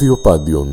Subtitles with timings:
[0.00, 0.68] Ράδιο Πάντιον,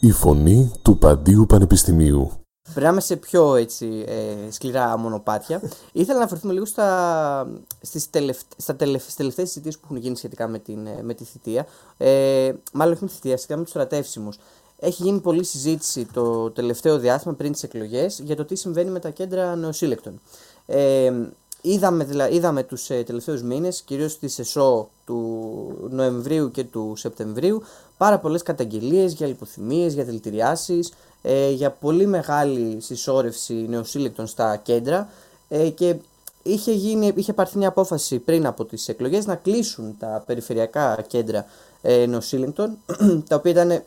[0.00, 2.45] η φωνή του Παντίου Πανεπιστημίου.
[2.76, 5.62] Περνάμε σε πιο έτσι, ε, σκληρά μονοπάτια.
[5.92, 7.48] Ήθελα να αφαιρθούμε λίγο στα,
[7.80, 8.76] στις, τελευταίε στα
[9.16, 11.66] τελευταίες συζητήσεις που έχουν γίνει σχετικά με, την, ε, με τη θητεία.
[11.96, 14.38] Ε, μάλλον όχι με τη θητεία, σχετικά με τους στρατεύσιμους.
[14.78, 18.98] Έχει γίνει πολλή συζήτηση το τελευταίο διάστημα πριν τις εκλογές για το τι συμβαίνει με
[18.98, 20.20] τα κέντρα νεοσύλλεκτων.
[20.66, 21.12] Ε,
[21.60, 27.62] είδαμε, δηλα, είδαμε τους ε, τελευταίους μήνες, κυρίως στη ΕΣΟ του Νοεμβρίου και του Σεπτεμβρίου,
[27.96, 30.92] πάρα πολλές καταγγελίες για λιποθυμίες, για δηλητηριάσεις,
[31.28, 35.08] ε, για πολύ μεγάλη συσσόρευση νεοσύλλεκτων στα κέντρα
[35.48, 35.96] ε, και
[36.42, 41.46] είχε, γίνει, είχε πάρθει μια απόφαση πριν από τις εκλογές να κλείσουν τα περιφερειακά κέντρα
[41.82, 42.76] ε, νεοσύλλεκτων,
[43.28, 43.82] τα οποία ήταν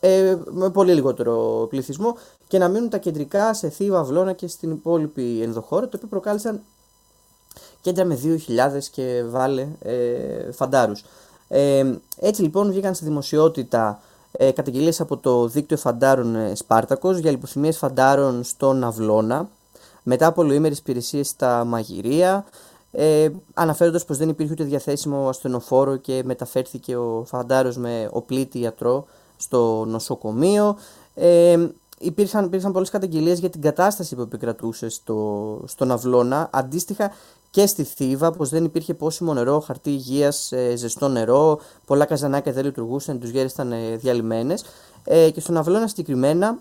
[0.00, 2.16] ε, με πολύ λιγότερο πληθυσμό
[2.48, 6.60] και να μείνουν τα κεντρικά σε Θήβα, Βλώνα και στην υπόλοιπη ενδοχώρα, το οποίο προκάλεσαν
[7.80, 8.38] κέντρα με 2.000
[8.90, 11.04] και βάλε ε, φαντάρους.
[11.48, 14.00] Ε, έτσι λοιπόν βγήκαν στη δημοσιότητα
[14.32, 19.48] ε, καταγγελίες από το δίκτυο φαντάρων ε, Σπάρτακος για λιποθυμίες φαντάρων στον Αυλώνα
[20.02, 22.44] μετά από ολοήμερες υπηρεσίες στα μαγειρία
[22.92, 29.06] ε, αναφέροντας πως δεν υπήρχε ούτε διαθέσιμο ασθενοφόρο και μεταφέρθηκε ο φαντάρος με οπλίτη ιατρό
[29.36, 30.76] στο νοσοκομείο.
[31.14, 31.66] Ε,
[31.98, 36.48] υπήρχαν, υπήρχαν πολλές καταγγελίες για την κατάσταση που επικρατούσε στο, στον Αυλώνα.
[36.52, 37.12] Αντίστοιχα
[37.50, 42.52] και στη Θήβα, πως δεν υπήρχε πόσιμο νερό, χαρτί υγείας, ε, ζεστό νερό, πολλά καζανάκια
[42.52, 44.64] δεν λειτουργούσαν, οι γέρες ήταν ε, διαλυμένες.
[45.04, 46.58] Ε, και στον Αυλώνα συγκεκριμένα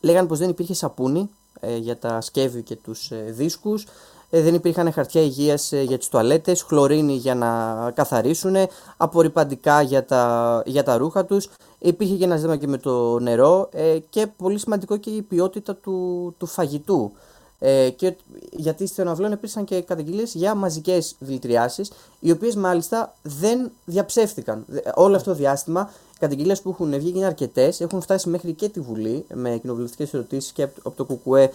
[0.00, 1.30] λέγανε πως δεν υπήρχε σαπούνι
[1.60, 3.86] ε, για τα σκεύη και τους ε, δίσκους,
[4.30, 8.56] ε, δεν υπήρχαν χαρτιά υγείας για τις τουαλέτες, χλωρίνη για να καθαρίσουν,
[8.96, 11.48] απορριπαντικά για τα, για τα ρούχα τους.
[11.78, 13.68] Υπήρχε και ένα ζήτημα και με το νερό
[14.10, 17.12] και πολύ σημαντικό και η ποιότητα του, του φαγητού.
[17.60, 18.14] Ε, και
[18.50, 24.64] γιατί στον αυλών υπήρξαν και καταγγελίες για μαζικές δηλητηριάσεις, οι οποίες μάλιστα δεν διαψεύθηκαν.
[24.94, 28.68] Όλο αυτό το διάστημα οι καταγγελίες που έχουν βγει είναι αρκετές, έχουν φτάσει μέχρι και
[28.68, 31.50] τη Βουλή με κοινοβουλευτικές ερωτήσεις και από το ΚΚΕ,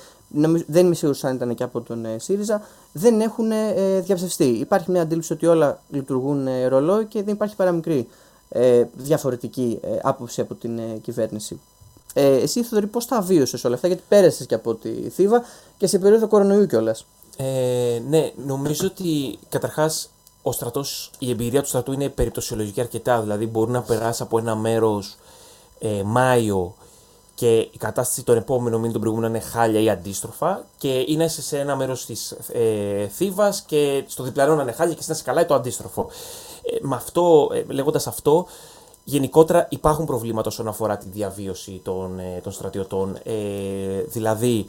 [0.67, 4.45] δεν είμαι σίγουρος αν ήταν και από τον ε, ΣΥΡΙΖΑ, δεν έχουν ε, διαψευστεί.
[4.45, 8.07] Υπάρχει μια αντίληψη ότι όλα λειτουργούν ε, ρολόι και δεν υπάρχει παραμικρή
[8.49, 11.59] ε, διαφορετική ε, άποψη από την ε, κυβέρνηση.
[12.13, 15.43] Ε, εσύ, Θοδωρή, πώς τα βίωσες όλα αυτά, γιατί πέρασες και από τη Θήβα
[15.77, 17.05] και σε περίοδο κορονοϊού κιόλας.
[17.37, 20.09] Ε, ναι, νομίζω ότι καταρχάς
[20.41, 23.21] ο στρατός, η εμπειρία του στρατού είναι περιπτωσιολογική αρκετά.
[23.21, 25.15] Δηλαδή, μπορεί να περάσει από ένα μέρος
[25.79, 26.75] ε, Μάιο
[27.35, 31.59] και η κατάσταση τον επόμενο μήνα τον προηγούμενο είναι χάλια ή αντίστροφα και είναι σε
[31.59, 35.41] ένα μέρος της ε, Θήβας και στο διπλανό να είναι χάλια και να είσαι καλά
[35.41, 36.09] ή το αντίστροφο.
[36.63, 38.47] Ε, με αυτό, ε, λέγοντας αυτό,
[39.03, 43.17] Γενικότερα υπάρχουν προβλήματα όσον αφορά τη διαβίωση των, ε, των στρατιωτών.
[43.23, 44.65] Ε, δηλαδή,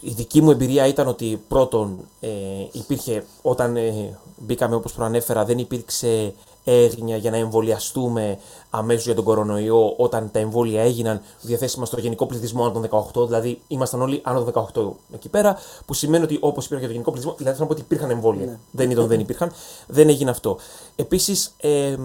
[0.00, 2.28] η δική μου εμπειρία ήταν ότι πρώτον ε,
[2.72, 6.34] υπήρχε, όταν ε, μπήκαμε όπως προανέφερα, δεν υπήρξε
[6.68, 8.38] έγνοια για να εμβολιαστούμε
[8.70, 13.26] αμέσως για τον κορονοϊό όταν τα εμβόλια έγιναν διαθέσιμα στο γενικό πληθυσμό άνω των 18,
[13.26, 16.92] δηλαδή ήμασταν όλοι άνω των 18 εκεί πέρα, που σημαίνει ότι όπως υπήρχε για το
[16.92, 18.46] γενικό πληθυσμό, δηλαδή θέλω να πω ότι υπήρχαν εμβόλια.
[18.46, 18.58] Ναι.
[18.70, 19.52] Δεν ήταν δεν υπήρχαν,
[19.86, 20.58] δεν έγινε αυτό.
[20.96, 21.96] Επίσης, ε,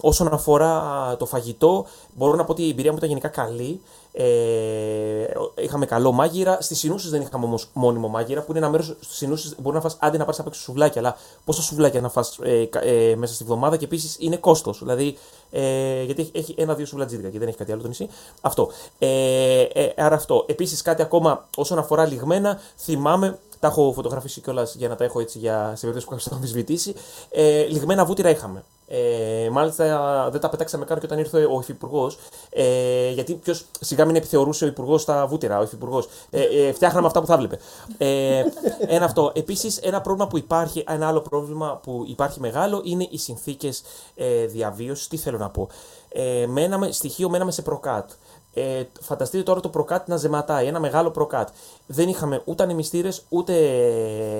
[0.00, 0.82] όσον αφορά
[1.18, 1.86] το φαγητό,
[2.16, 3.80] μπορώ να πω ότι η εμπειρία μου ήταν γενικά καλή.
[4.12, 5.26] Ε,
[5.62, 6.58] είχαμε καλό μάγειρα.
[6.60, 9.82] Στις συνούσε δεν είχαμε όμως μόνιμο μάγειρα, που είναι ένα μέρος στις συνούσε μπορεί να
[9.82, 13.34] φας άντε να πάρει απ' έξω σουβλάκια, αλλά πόσα σουβλάκια να φας ε, ε, μέσα
[13.34, 14.78] στη βδομάδα και επίσης είναι κόστος.
[14.78, 15.16] Δηλαδή,
[15.50, 18.08] ε, γιατί έχει ένα-δύο σουβλατζίδικα και δεν έχει κάτι άλλο το νησί.
[18.40, 18.70] Αυτό.
[18.98, 20.44] Ε, ε, άρα αυτό.
[20.48, 25.20] Επίσης κάτι ακόμα όσον αφορά λιγμένα, θυμάμαι τα έχω φωτογραφίσει κιόλας για να τα έχω
[25.20, 26.94] έτσι για, σε περίπτωση που έχω αμφισβητήσει.
[27.30, 28.64] Ε, λιγμένα βούτυρα είχαμε.
[28.92, 32.18] Ε, μάλιστα δεν τα πετάξαμε καν και όταν ήρθε ο Υφυπουργός.
[32.50, 36.08] Ε, γιατί ποιος σιγά μην επιθεωρούσε ο Υπουργός στα βούτυρα, ο Υφυπουργός.
[36.30, 37.58] Ε, ε, φτιάχναμε αυτά που θα βλέπε.
[37.98, 38.44] Ε,
[38.78, 39.32] ένα αυτό.
[39.34, 43.82] Επίσης, ένα πρόβλημα που υπάρχει, ένα άλλο πρόβλημα που υπάρχει μεγάλο είναι οι συνθήκες
[44.14, 45.08] ε, διαβίωσης.
[45.08, 45.68] Τι θέλω να πω.
[46.08, 48.10] Ε, μέναμε, στοιχείο μέναμε σε προκάτ.
[48.54, 51.48] Ε, φανταστείτε τώρα το προκάτ να ζεματάει, ένα μεγάλο προκάτ.
[51.86, 53.54] Δεν είχαμε ούτε ανεμιστήρες ούτε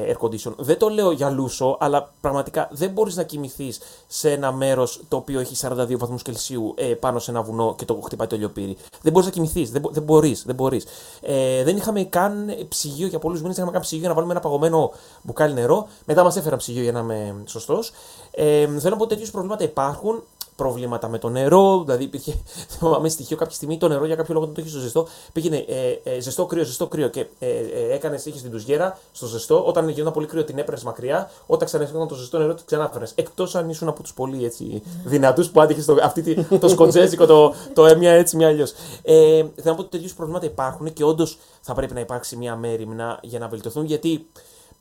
[0.07, 0.55] air condition.
[0.57, 5.17] Δεν το λέω για λούσο, αλλά πραγματικά δεν μπορείς να κοιμηθείς σε ένα μέρος το
[5.17, 8.77] οποίο έχει 42 βαθμούς Κελσίου ε, πάνω σε ένα βουνό και το χτυπάει το λιοπύρι.
[9.03, 9.71] Δεν μπορείς να κοιμηθείς.
[9.71, 10.43] Δεν, δεν μπορείς.
[10.47, 10.85] Δεν, μπορείς.
[11.21, 13.57] Ε, δεν είχαμε καν ψυγείο για πολλούς μήνες.
[13.57, 14.93] Είχαμε καν ψυγείο για να βάλουμε ένα παγωμένο
[15.23, 15.89] μπουκάλι νερό.
[16.05, 17.93] Μετά μας έφεραν ψυγείο για να είμαι σωστός.
[18.31, 20.23] Ε, θέλω να πω ότι τέτοιους προβλήματα υπάρχουν
[20.63, 21.83] προβλήματα με το νερό.
[21.85, 22.35] Δηλαδή υπήρχε,
[22.79, 25.07] θυμάμαι στοιχείο κάποια στιγμή το νερό για κάποιο λόγο δεν το είχε στο ζεστό.
[25.33, 29.27] Πήγαινε ε, ε, ζεστό κρύο, ζεστό κρύο και ε, ε, έκανες, είχες την τουζιέρα στο
[29.27, 29.65] ζεστό.
[29.67, 31.31] Όταν γινόταν πολύ κρύο την έπαιρνες μακριά.
[31.47, 33.13] Όταν ξαναφύγαν το ζεστό νερό την ξανάφερες.
[33.15, 37.55] Εκτός αν ήσουν από τους πολύ έτσι, δυνατούς που άντυχε αυτή τη, το σκοτζέζικο, το,
[37.75, 38.73] το, μια έτσι, μια αλλιώς.
[39.03, 42.57] Ε, θέλω να πω ότι τέτοιους προβλήματα υπάρχουν και όντως θα πρέπει να υπάρξει μια
[42.57, 44.27] μέρημνα για να βελτιωθούν γιατί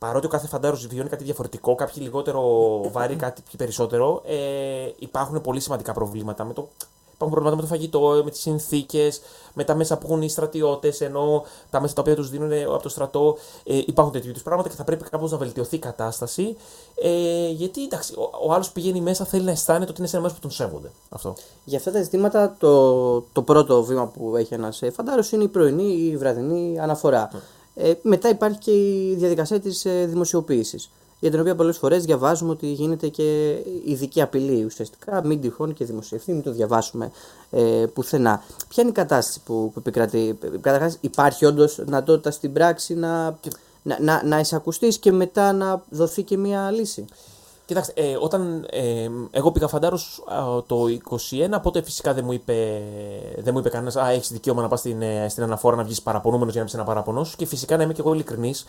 [0.00, 2.42] παρότι ο κάθε φαντάρος βιώνει κάτι διαφορετικό, κάποιοι λιγότερο
[2.92, 4.34] βαρύ, κάτι περισσότερο, ε,
[4.98, 6.68] υπάρχουν πολύ σημαντικά προβλήματα με το.
[7.14, 9.20] Υπάρχουν προβλήματα με το φαγητό, με τις συνθήκες,
[9.54, 12.82] με τα μέσα που έχουν οι στρατιώτες, ενώ τα μέσα τα οποία τους δίνουν από
[12.82, 13.36] το στρατό.
[13.64, 16.56] Ε, υπάρχουν τέτοιου είδους πράγματα και θα πρέπει κάπως να βελτιωθεί η κατάσταση.
[17.02, 20.24] Ε, γιατί εντάξει, ο, ο άλλος πηγαίνει μέσα, θέλει να αισθάνεται ότι είναι σε ένα
[20.24, 20.90] μέρος που τον σέβονται.
[21.08, 21.34] Αυτό.
[21.64, 25.92] Για αυτά τα ζητήματα, το, το πρώτο βήμα που έχει ένας φαντάρος είναι η πρωινή
[25.92, 27.30] ή η βραδινή αναφορά.
[27.74, 30.90] Ε, μετά υπάρχει και η διαδικασία της ε, δημοσιοποίησης.
[31.20, 35.24] Για την οποία πολλές φορές διαβάζουμε ότι γίνεται και ειδική απειλή ουσιαστικά.
[35.24, 37.10] Μην τυχόν και δημοσιευτεί, μην το διαβάσουμε
[37.50, 38.42] ε, πουθενά.
[38.68, 43.38] Ποια είναι η κατάσταση που, που επικρατεί; Καταρχάς, υπάρχει όντως δυνατότητα στην πράξη να,
[43.82, 47.04] να, να, να εισακουστείς και μετά να δοθεί και μια λύση;
[47.70, 50.22] Κοιτάξτε, ε, όταν ε, εγώ πήγα φαντάρος
[50.66, 51.16] το 21,
[51.56, 52.82] οπότε φυσικά δεν μου είπε,
[53.36, 56.02] δεν μου είπε κανένας, Α, έχεις δικαίωμα να πας στην, ε, στην αναφορά να βγεις
[56.02, 57.36] παραπονούμενος για να πει ένα παραπονός σου.
[57.36, 58.66] Και φυσικά να είμαι και εγώ ειλικρινής,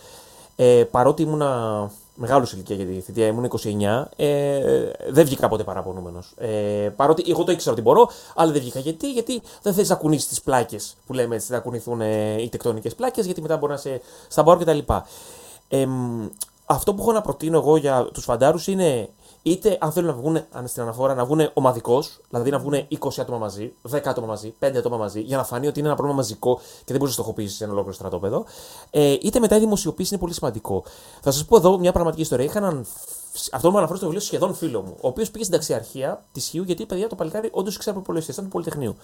[0.55, 6.33] ε, παρότι ήμουνα μεγάλος ηλικία για τη θητεία, ήμουν 29, ε, δεν βγήκα ποτέ παραπονούμενος.
[6.37, 6.47] Ε,
[6.95, 8.79] παρότι εγώ το ήξερα ότι μπορώ, αλλά δεν βγήκα.
[8.79, 12.49] Γιατί, γιατί δεν θες να κουνήσεις τις πλάκες που λέμε έτσι, να κουνηθούν ε, οι
[12.49, 14.79] τεκτονικές πλάκες, γιατί μετά μπορεί να σε σταμπάρω κτλ.
[15.69, 15.87] Ε,
[16.71, 19.09] αυτό που έχω να προτείνω εγώ για τους φαντάρους είναι
[19.41, 23.37] είτε αν θέλουν να βγουν στην αναφορά να βγουν ομαδικώ, δηλαδή να βγουν 20 άτομα
[23.37, 26.55] μαζί, 10 άτομα μαζί, 5 άτομα μαζί, για να φανεί ότι είναι ένα πρόβλημα μαζικό
[26.55, 28.45] και δεν μπορείς να στοχοποιήσεις σε ένα ολόκληρο στρατόπεδο.
[28.89, 30.83] Ε, είτε μετά η δημοσιοποίηση είναι πολύ σημαντικό.
[31.21, 32.45] Θα σας πω εδώ μια πραγματική ιστορία.
[32.45, 32.85] Είχα έναν
[33.51, 36.63] αυτό μου αναφέρω στο βιβλίο σχεδόν φίλο μου, ο οποίος πήγε στην ταξιαρχία της Χίου
[36.63, 38.95] γιατί παιδιά το παλικάρι όντως ήξερα από πολλέ ήταν του Πολυτεχνείου.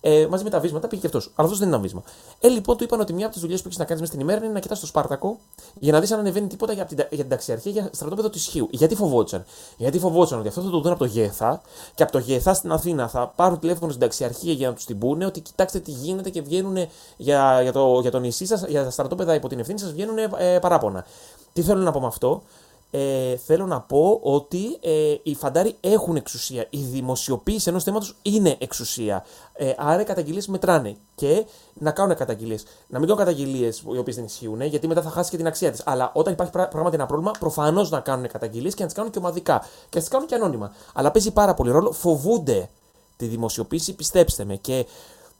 [0.00, 1.24] Ε, μαζί με τα βίσματα πήγε και αυτός.
[1.24, 2.02] Αλλά αυτός δεν είναι ένα βίσμα.
[2.40, 4.28] Ε, λοιπόν, του είπαν ότι μια από τις δουλειές που έχεις να κάνεις μέσα στην
[4.28, 5.38] ημέρα είναι να κοιτάς το Σπάρτακο
[5.78, 8.68] για να δεις αν ανεβαίνει τίποτα για, την, για την ταξιαρχία για στρατόπεδο της Χίου.
[8.70, 9.44] Γιατί φοβόντουσαν;
[9.76, 11.62] Γιατί φοβόντουσαν ότι αυτό θα το δουν από το Γέθα
[11.94, 14.98] και από το Γέθα στην Αθήνα θα πάρουν τηλέφωνο στην ταξιαρχία για να τους την
[14.98, 16.76] πούνε ότι κοιτάξτε τι γίνεται και βγαίνουν
[17.16, 20.18] για, για, το, για το νησί σας, για τα στρατόπεδα υπό την ευθύνη σας βγαίνουν
[20.18, 21.04] ε, παράπονα.
[21.52, 22.42] Τι θέλω να πω με αυτό;
[22.90, 26.66] Ε, θέλω να πω ότι ε, οι φαντάροι έχουν εξουσία.
[26.70, 29.24] Η δημοσιοποίηση ενός θέματος είναι εξουσία.
[29.52, 30.96] Ε, άρα οι καταγγελίες μετράνε.
[31.14, 32.64] Και να κάνουν καταγγελίες.
[32.86, 35.70] Να μην κάνουν καταγγελίες οι οποίες δεν ισχύουν, γιατί μετά θα χάσει και την αξία
[35.70, 35.82] της.
[35.84, 39.18] Αλλά όταν υπάρχει πράγματι ένα πρόβλημα, προφανώς να κάνουν καταγγελίες και να τις κάνουν και
[39.18, 39.58] ομαδικά.
[39.58, 40.72] Και να τις κάνουν και ανώνυμα.
[40.94, 41.92] Αλλά παίζει πάρα πολύ ρόλο.
[41.92, 42.68] Φοβούνται
[43.16, 44.56] τη δημοσιοποίηση, πιστέψτε με.
[44.56, 44.86] Και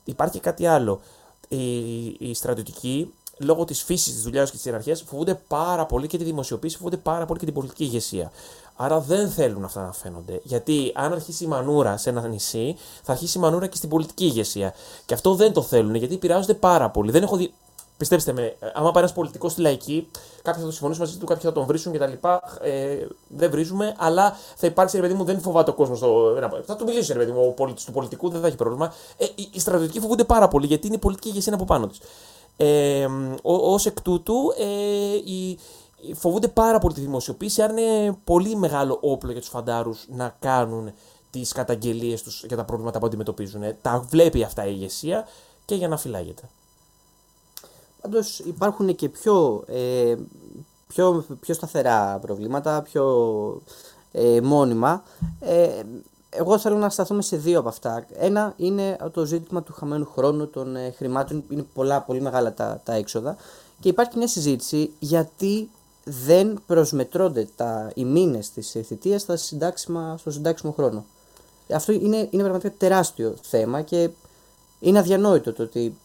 [0.03, 1.01] υπάρχει και κάτι άλλο.
[1.47, 3.13] Οι, οι στρατιωτικοί
[3.43, 6.97] λόγω της φύσης της δουλειάς και της ιεραρχίας, φοβούνται πάρα πολύ και τη δημοσιοποίηση, φοβούνται
[6.97, 8.31] πάρα πολύ και την πολιτική ηγεσία.
[8.75, 10.39] Άρα δεν θέλουν αυτά να φαίνονται.
[10.43, 14.25] Γιατί αν αρχίσει η μανούρα σε ένα νησί, θα αρχίσει η μανούρα και στην πολιτική
[14.25, 14.73] ηγεσία.
[15.05, 17.11] Και αυτό δεν το θέλουν γιατί επηρεάζονται πάρα πολύ.
[17.11, 17.53] Δεν έχω δει.
[17.97, 20.07] Πιστέψτε με, άμα πάει ένας πολιτικός στη λαϊκή,
[20.41, 22.27] κάποιοι θα το συμφωνήσουν μαζί του, κάποιοι θα τον βρίσουν κτλ.
[22.61, 25.97] Ε, δεν βρίζουμε, αλλά θα υπάρξει, ρε παιδί μου, δεν φοβάται ο κόσμος.
[25.97, 26.37] Στο...
[26.65, 28.93] Θα του μιλήσει, ρε παιδί μου, ο πολίτη του πολιτικού, δεν θα έχει πρόβλημα.
[29.17, 31.99] Ε, οι στρατιωτικοί φοβούνται πάρα πολύ γιατί είναι η πολιτική ηγεσία από πάνω της.
[32.63, 33.05] Ε,
[33.41, 34.65] Ω εκ τούτου, ε,
[35.15, 35.59] οι,
[36.13, 40.91] φοβούνται πάρα πολύ τη δημοσιοποίηση, άρα είναι πολύ μεγάλο όπλο για τους φαντάρους να κάνουν
[41.29, 43.61] τις καταγγελίες τους για τα προβλήματα που αντιμετωπίζουν.
[43.81, 45.27] Τα βλέπει αυτά η ηγεσία
[45.65, 46.49] και για να φυλάγεται.
[48.01, 50.15] Πάντως υπάρχουν και πιο, ε,
[50.87, 53.05] πιο, πιο σταθερά προβλήματα, πιο
[54.11, 55.03] ε, μόνιμα.
[55.39, 55.83] Ε,
[56.33, 58.05] εγώ θέλω να σταθούμε σε δύο από αυτά.
[58.17, 61.43] Ένα είναι το ζήτημα του χαμένου χρόνου, των ε, χρημάτων.
[61.49, 63.35] Είναι πολλά, πολύ μεγάλα τα, τα έξοδα.
[63.79, 65.69] Και υπάρχει μια συζήτηση γιατί
[66.03, 71.05] δεν προσμετρώνται τα, οι μήνες της θητείας στο συντάξιμο χρόνο.
[71.73, 74.09] Αυτό είναι, είναι πραγματικά τεράστιο θέμα και
[74.79, 75.97] είναι αδιανόητο το ότι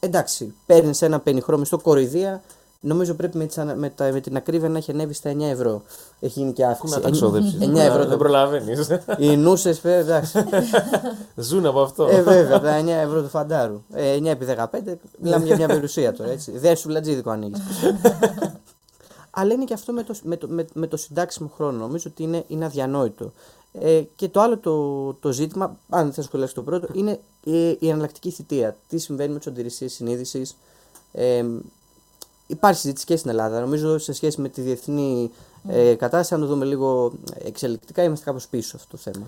[0.00, 2.42] εντάξει, παίρνεις ένα πενιχρό στο κοροϊδία,
[2.82, 5.82] Νομίζω πρέπει με, τις, με, τα, με την ακρίβεια να έχει ανέβει στα 9 ευρώ.
[6.20, 6.94] Έχει γίνει και αύξηση.
[6.94, 7.58] Να τα ξόδεψει.
[7.60, 8.04] 9 ευρώ.
[8.04, 8.88] Δεν προλαβαίνεις.
[9.18, 10.44] Οι νούσες, εντάξει.
[11.36, 12.06] Ζουν από αυτό.
[12.06, 13.82] Ε, βέβαια, τα 9 ευρώ του φαντάρου.
[13.92, 16.30] Ε, 9 επί 15, μιλάμε για μια περιουσία τώρα.
[16.30, 16.58] Έτσι.
[16.58, 17.60] Δεν σου λατζίδικο ανοίγεις.
[19.30, 21.78] Αλλά είναι και αυτό με το, με το, με, με το συντάξιμο χρόνο.
[21.78, 23.32] Νομίζω ότι είναι, είναι αδιανόητο.
[23.72, 27.68] Ε, και το άλλο το, το ζήτημα, αν δεν θα σχολιάσεις το πρώτο, είναι η,
[27.68, 28.76] η εναλλακτική θητεία.
[28.88, 30.56] Τι συμβαίνει με τις αντιρρησίε συνείδησης.
[31.12, 31.44] Ε,
[32.50, 33.60] υπάρχει συζήτηση και στην Ελλάδα.
[33.60, 35.30] Νομίζω σε σχέση με τη διεθνή
[35.68, 37.12] ε, κατάσταση, αν το δούμε λίγο
[37.44, 39.26] εξελικτικά, είμαστε κάπως πίσω αυτό το θέμα.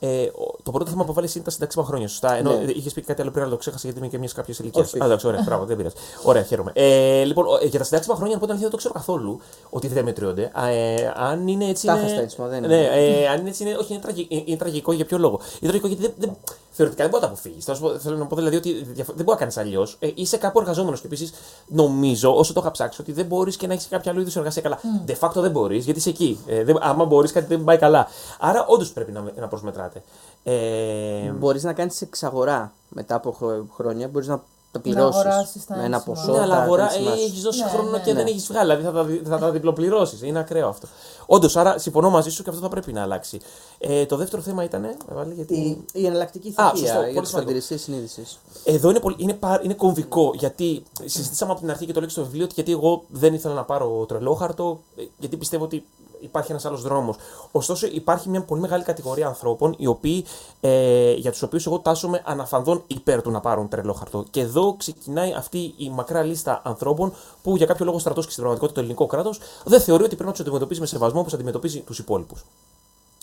[0.00, 2.08] Ε, ο- το πρώτο θέμα που βάλει είναι τα συνταξιμα χρόνια.
[2.08, 2.34] Σωστά.
[2.36, 2.70] Ενώ Ναι.
[2.72, 4.86] είχες πει κάτι άλλο πριν, αλλά το ξέχασα γιατί είμαι και μιας κάποιας ηλικίας.
[4.92, 5.02] Όχι.
[5.02, 5.94] Α, εντάξει, ωραία, μπράβο, δεν πειράζει.
[6.22, 6.72] Ωραία, χαίρομαι.
[6.74, 8.94] Ε, λοιπόν, ο- ε, για τα συντάξιμα χρόνια, να πω την αλήθεια, δεν το ξέρω
[8.94, 9.40] καθόλου
[9.70, 10.50] ότι δεν μετριώνται.
[10.54, 11.86] Α, ε, αν είναι έτσι.
[11.86, 12.00] Τα είναι...
[12.02, 13.20] είχα στα έντυπα, δεν ναι, είναι.
[13.22, 14.26] ε, αν είναι έτσι, είναι, όχι, είναι, τραγι...
[14.30, 15.40] είναι, είναι τραγικό για ποιο λόγο.
[15.60, 16.36] Είναι τραγικό γιατί δεν, δεν,
[16.76, 17.64] θεωρητικά δεν μπορεί να τα αποφύγεις.
[18.02, 19.96] Θέλω να πω δηλαδή ότι διαφο- δεν μπορεί να κάνεις αλλιώς.
[20.00, 21.32] Ε, είσαι κάπου εργαζόμενος και επίσης
[21.66, 24.62] νομίζω, όσο το είχα ψάξει, ότι δεν μπορείς και να έχεις κάποιο άλλο είδους εργασία
[24.62, 24.78] καλά.
[25.06, 26.38] De facto δεν μπορείς γιατί είσαι εκεί.
[26.46, 28.06] Ε, δεν, άμα μπορείς, κάτι δεν πάει καλά.
[28.40, 30.02] Άρα όντως πρέπει να, να προσμετράτε.
[30.42, 34.42] Ε, Μπορείς να κάνεις εξαγορά μετά από χρο- χρόνια, μπορείς να
[34.74, 36.14] τα πληρώσεις αγοράσεις τα με ένα ένσημα.
[36.14, 36.32] ποσό.
[36.32, 37.22] ναι, αλλά τα αγορά ένσημά σου.
[37.22, 38.18] έχεις δώσει Ναι, χρόνο ναι, και ναι.
[38.18, 38.74] δεν έχεις βγάλει.
[38.76, 40.22] Δηλαδή θα τα, δι- θα τα διπλοπληρώσεις.
[40.22, 40.86] Είναι ακραίο αυτό.
[41.26, 43.40] Όντως, άρα συμφωνώ μαζί σου και αυτό θα πρέπει να αλλάξει.
[43.78, 44.86] Ε, το δεύτερο θέμα ήταν.
[45.34, 45.54] γιατί...
[45.54, 47.50] Η, η εναλλακτική Α, θητεία σωστό, πολύ για τι σημαντικό.
[47.50, 48.38] αντιρρησίε συνείδησης.
[48.64, 52.08] Εδώ είναι, πολύ, είναι, πα- είναι κομβικό γιατί συζητήσαμε από την αρχή και το λέω
[52.08, 55.84] και στο βιβλίο ότι γιατί εγώ δεν ήθελα να πάρω τρελόχαρτο, ε, γιατί πιστεύω ότι
[56.24, 57.16] υπάρχει ένας άλλος δρόμος.
[57.52, 60.24] Ωστόσο, υπάρχει μια πολύ μεγάλη κατηγορία ανθρώπων οι οποίοι,
[60.60, 64.24] ε, για τους οποίους εγώ τάσσομαι αναφανδόν υπέρ του να πάρουν τρελόχαρτο.
[64.30, 67.12] Και εδώ ξεκινάει αυτή η μακρά λίστα ανθρώπων
[67.42, 70.14] που για κάποιο λόγο ο στρατός και στην πραγματικότητα το ελληνικό κράτος δεν θεωρεί ότι
[70.14, 72.44] πρέπει να τους αντιμετωπίζει με σεβασμό όπως αντιμετωπίζει τους υπόλοιπους.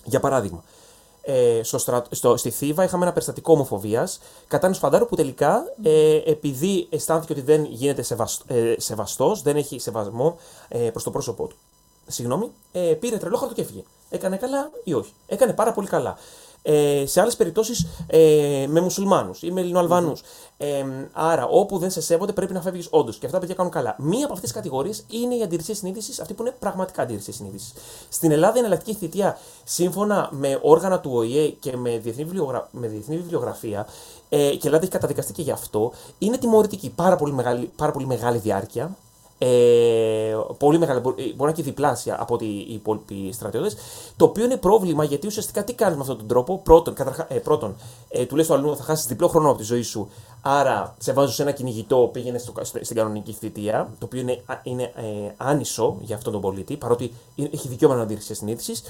[0.06, 0.64] Για παράδειγμα,
[1.22, 2.04] ε, στο στρα...
[2.12, 2.38] στο...
[2.38, 7.42] στη Θήβα είχαμε ένα περιστατικό ομοφοβίας κατά ενό φαντάρου που τελικά ε, επειδή αισθάνθηκε ότι
[7.42, 8.42] δεν γίνεται σεβασ...
[8.48, 11.56] ε, σεβαστός, δεν έχει σεβασμό ε, προς το πρόσωπό του.
[12.12, 13.84] Συγγνώμη, ε, πήρε τρελόχαρτο και έφυγε.
[14.10, 16.18] Έκανε καλά ή όχι; Έκανε πάρα πολύ καλά.
[16.64, 20.14] Ε, σε άλλες περιπτώσεις ε, με μουσουλμάνους ή με Ελληνοαλβανού.
[20.58, 23.18] Ε, άρα, όπου δεν σε σέβονται, πρέπει να φεύγεις όντως.
[23.18, 23.96] Και αυτά τα παιδιά κάνουν καλά.
[23.98, 27.74] Μία από αυτές τις κατηγορίες είναι η αντιρρησία συνείδησης, αυτή που είναι πραγματικά αντιρρησία συνείδησης.
[28.10, 32.68] Στην Ελλάδα, η εναλλακτική θητεία, σύμφωνα με όργανα του ΟΗΕ και με διεθνή, βιβλιογρα...
[32.72, 33.88] με διεθνή βιβλιογραφία,
[34.30, 36.90] ε, και η Ελλάδα έχει καταδικαστεί και γι' αυτό, είναι τιμωρητική.
[36.96, 38.98] Πάρα πολύ μεγάλη, πάρα πολύ μεγάλη διάρκεια.
[39.44, 43.76] Ε, πολύ μεγάλη, μπο- ε, μπορεί να είναι και διπλάσια από ότι οι υπόλοιποι στρατιώτες.
[44.18, 46.58] Το οποίο είναι πρόβλημα γιατί ουσιαστικά τι κάνεις με αυτόν τον τρόπο.
[46.64, 47.76] Πρώτον, καταρχά, ε, πρώτον
[48.10, 50.10] ε, του λε στο αλλού θα χάσεις διπλό χρόνο από τη ζωή σου.
[50.42, 53.90] Άρα σε βάζω σε ένα κυνηγητό, πήγαινε στο, στο- στην κανονική θητεία.
[54.00, 57.96] Το οποίο είναι, α- είναι ε, άνισο για αυτόν τον πολίτη, παρότι είναι- έχει δικαίωμα
[57.96, 58.84] να αντίρρηση συνείδησης.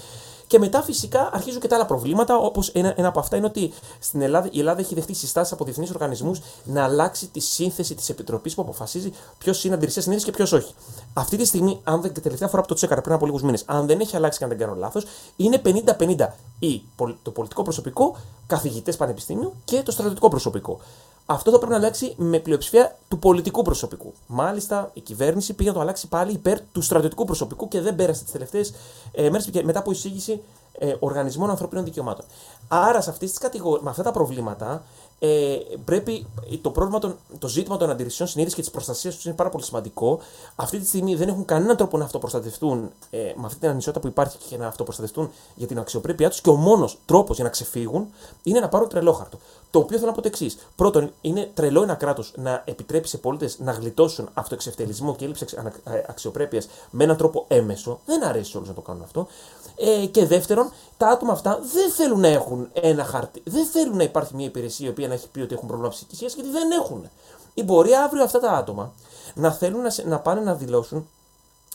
[0.51, 3.73] Και μετά φυσικά αρχίζουν και τα άλλα προβλήματα, όπως ένα, ένα από αυτά είναι ότι
[3.99, 8.09] στην Ελλάδα, η Ελλάδα έχει δεχτεί συστάσεις από διεθνείς οργανισμούς να αλλάξει τη σύνθεση της
[8.09, 10.73] επιτροπής που αποφασίζει ποιος είναι αντιρρησίας συνείδηση και ποιος όχι.
[11.13, 13.63] Αυτή τη στιγμή, αν δεν, και τελευταία φορά που το τσέκαρα πριν από λίγους μήνες,
[13.65, 15.05] αν δεν έχει αλλάξει και αν δεν κάνω λάθος,
[15.35, 16.27] είναι 50-50
[16.59, 18.15] ή πολ- το πολιτικό προσωπικό,
[18.47, 20.79] καθηγητές πανεπιστήμιου και το στρατιωτικό προσωπικό.
[21.25, 24.13] Αυτό θα πρέπει να αλλάξει με πλειοψηφία του πολιτικού προσωπικού.
[24.27, 28.23] Μάλιστα, η κυβέρνηση πήγε να το αλλάξει πάλι υπέρ του στρατιωτικού προσωπικού και δεν πέρασε
[28.23, 28.73] τις τελευταίες
[29.11, 30.41] ε, μέρες μετά από εισήγηση
[30.79, 32.25] ε, οργανισμών ανθρωπίνων δικαιωμάτων.
[32.67, 34.83] Άρα, σε αυτές τις κατηγορίες, με αυτά τα προβλήματα,
[35.23, 36.25] ε, πρέπει
[36.61, 39.63] το, πρόβλημα των, το ζήτημα των αντιρρησιών συνείδησης και της προστασίας τους είναι πάρα πολύ
[39.63, 40.19] σημαντικό.
[40.55, 44.07] Αυτή τη στιγμή δεν έχουν κανέναν τρόπο να αυτοπροστατευτούν ε, με αυτή την ανισότητα που
[44.07, 48.07] υπάρχει και να αυτοπροστατευτούν για την αξιοπρέπειά τους και ο μόνος τρόπος για να ξεφύγουν
[48.43, 49.37] είναι να πάρουν τρελόχαρτο.
[49.71, 50.57] Το οποίο θέλω να πω το εξής.
[50.75, 55.45] Πρώτον, είναι τρελό ένα κράτος να επιτρέπει σε πολίτες να γλιτώσουν αυτοεξευτελισμό και έλλειψη
[56.07, 57.99] αξιοπρέπειας με έναν τρόπο έμεσο.
[58.05, 59.27] Δεν αρέσει σε όλους να το κάνουν αυτό.
[59.75, 63.41] Ε, και δεύτερον, τα άτομα αυτά δεν θέλουν να έχουν ένα χαρτί.
[63.45, 66.17] Δεν θέλουν να υπάρχει μια υπηρεσία η οποία να έχει πει ότι έχουν πρόβλημα ψυχικής
[66.19, 67.09] υγείας γιατί δεν έχουν.
[67.53, 68.93] Ή μπορεί αύριο αυτά τα άτομα
[69.33, 71.07] να θέλουν να, σε- να πάνε να δηλώσουν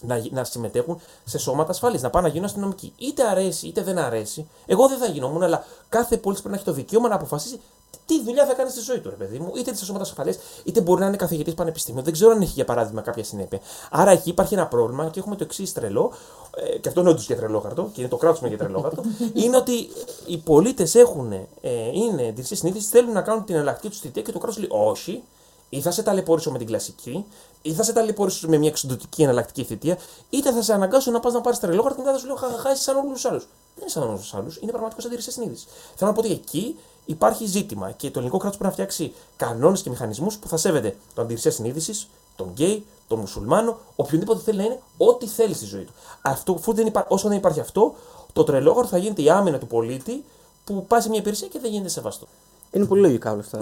[0.01, 2.93] να, γι- να συμμετέχουν σε σώματα ασφαλή, να πάνε να γίνουν αστυνομικοί.
[2.97, 4.49] Είτε αρέσει είτε δεν αρέσει.
[4.67, 7.61] Εγώ δεν θα γινόμουν, αλλά κάθε πολίτη πρέπει να έχει το δικαίωμα να αποφασίσει
[8.07, 9.53] τι δουλειά θα κάνει στη ζωή του, ρε παιδί μου.
[9.57, 10.35] Είτε σε σώματα ασφαλέ,
[10.65, 12.03] είτε μπορεί να είναι καθηγητής πανεπιστήμιου.
[12.03, 13.61] Δεν ξέρω αν έχει για παράδειγμα κάποια συνέπεια.
[13.91, 16.13] Άρα εκεί υπάρχει ένα πρόβλημα και έχουμε το εξής τρελό,
[16.57, 19.03] ε, και αυτό είναι όντως για τρελόχαρτο, και είναι το κράτος με για τρελόχαρτο,
[19.43, 19.89] είναι ότι
[20.27, 21.47] οι πολίτες έχουν, ε,
[21.93, 25.23] είναι εντυρσίε συνείδηση, θέλουν να κάνουν την εναλλακτική τους θητεία και το κράτος λέει όχι,
[25.69, 27.25] ή θα σε ταλαιπωρήσω με την κλασική,
[27.63, 29.99] ή θα σε ταλαιπωρήσω με μια εξοντοτική εναλλακτική θητεία,
[30.31, 32.73] είτε θα σε αναγκάσω να πας να πάρεις τρελόχαρτο και μετά θα σου λέω χαχαχά,
[32.73, 33.43] είσαι σαν όλους τους άλλους.
[33.75, 35.67] Δεν είναι σαν όλους τους άλλους, είναι πραγματικό αντίρρηση συνείδηση.
[35.95, 39.83] Θέλω να πω ότι εκεί υπάρχει ζήτημα και το ελληνικό κράτος πρέπει να φτιάξει κανόνες
[39.83, 44.65] και μηχανισμούς που θα σέβεται τον αντιρρησία συνείδησης, τον γκέι, τον μουσουλμάνο, οποιονδήποτε θέλει να
[44.65, 45.93] είναι ό,τι θέλει στη ζωή του.
[46.23, 47.07] Αυτό, αφού δεν υπά...
[47.09, 47.95] Όσο δεν υπάρχει αυτό,
[48.33, 50.25] το τρελόχαρτο θα γίνεται η άμυνα του πολίτη
[50.65, 52.27] που πάει σε μια υπηρεσία και δεν γίνεται σεβαστό.
[52.71, 53.59] Είναι πολύ λογικά όλα αυτά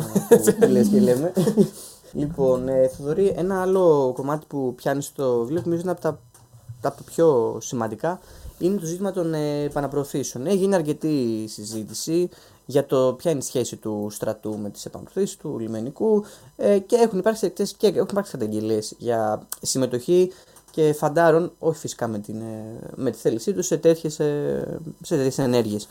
[0.61, 1.33] που λες και λέμε.
[2.13, 6.21] λοιπόν, ε, Θοδωρή, ένα άλλο κομμάτι που πιάνεις στο βιβλίο, που νομίζω είναι από τα,
[6.81, 8.21] τα πιο σημαντικά,
[8.59, 10.47] είναι το ζήτημα των ε, επαναπροωθήσεων.
[10.47, 12.29] Έχει γίνει αρκετή συζήτηση
[12.67, 16.25] για το ποια είναι η σχέση του στρατού με τις επαναπροωθήσεις του λιμενικού
[16.57, 20.33] ε, και έχουν υπάρξει αρκετές και έχουν υπάρξει καταγγελίες για συμμετοχή
[20.71, 25.17] και φαντάρων, όχι φυσικά με, την, ε, με τη θέλησή τους, σε τέτοιες, ε, σε
[25.17, 25.89] τέτοιες ενέργειες.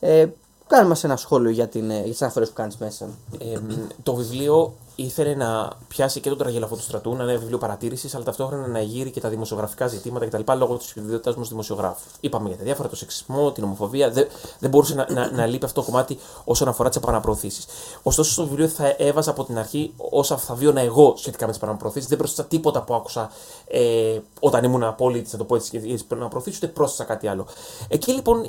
[0.00, 0.26] Ε,
[0.66, 3.08] Κάνε μας ένα σχόλιο για, την, ε, για τις αναφορές που κάνεις μέσα.
[3.38, 3.58] Ε,
[4.02, 8.14] το βιβλίο ήθελε να πιάσει και τον τραγελαφό του στρατού, να είναι ένα βιβλίο παρατήρησης,
[8.14, 10.52] αλλά ταυτόχρονα να γύρει και τα δημοσιογραφικά ζητήματα κτλ.
[10.56, 12.08] λόγω της ιδιότητάς μου ως δημοσιογράφου.
[12.20, 14.10] Είπαμε για τα διάφορα, το σεξισμό, την ομοφοβία.
[14.10, 14.26] Δεν,
[14.58, 17.66] δεν μπορούσε να, να, να λείπει αυτό το κομμάτι όσον αφορά τις επαναπροωθήσεις.
[18.02, 21.60] Ωστόσο, στο βιβλίο θα έβαζα από την αρχή όσα θα βίωνα εγώ σχετικά με τις
[21.60, 22.08] επαναπροωθήσεις.
[22.08, 23.30] Δεν πρόσθεσα τίποτα που άκουσα
[23.66, 27.46] ε, όταν ήμουν απόλυτη, να το πω έτσι, για τις επαναπροωθήσεις, ούτε πρόσθεσα κάτι άλλο.
[27.88, 28.42] Εκεί λοιπόν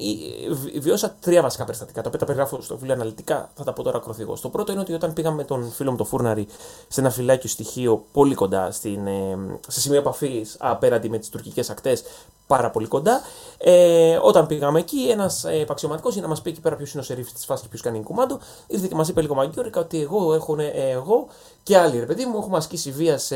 [0.79, 3.97] βιώσα τρία βασικά περιστατικά, τα οποία τα περιγράφω στο βιβλίο αναλυτικά, θα τα πω τώρα
[3.97, 4.41] ακροθυγώς.
[4.41, 6.05] Το πρώτο είναι ότι όταν πήγαμε με τον φίλο μου το
[6.37, 6.47] Φούρναρη
[6.87, 11.69] σε ένα φυλάκιο στοιχείο πολύ κοντά, στην, ε, σε σημείο επαφής απέναντι με τις τουρκικές
[11.69, 12.03] ακτές,
[12.47, 13.21] πάρα πολύ κοντά.
[13.57, 17.01] Ε, όταν πήγαμε εκεί, ένας ε, επαξιωματικός για να μας πει εκεί πέρα ποιος είναι
[17.01, 20.01] ο σερίφης της φάση και ποιος κάνει κουμάντο, ήρθε και μας είπε λίγο μαγκιόρικα ότι
[20.01, 21.27] εγώ, έχω, ε, εγώ
[21.63, 23.35] και άλλοι ρε παιδί μου έχουμε ασκήσει βία σε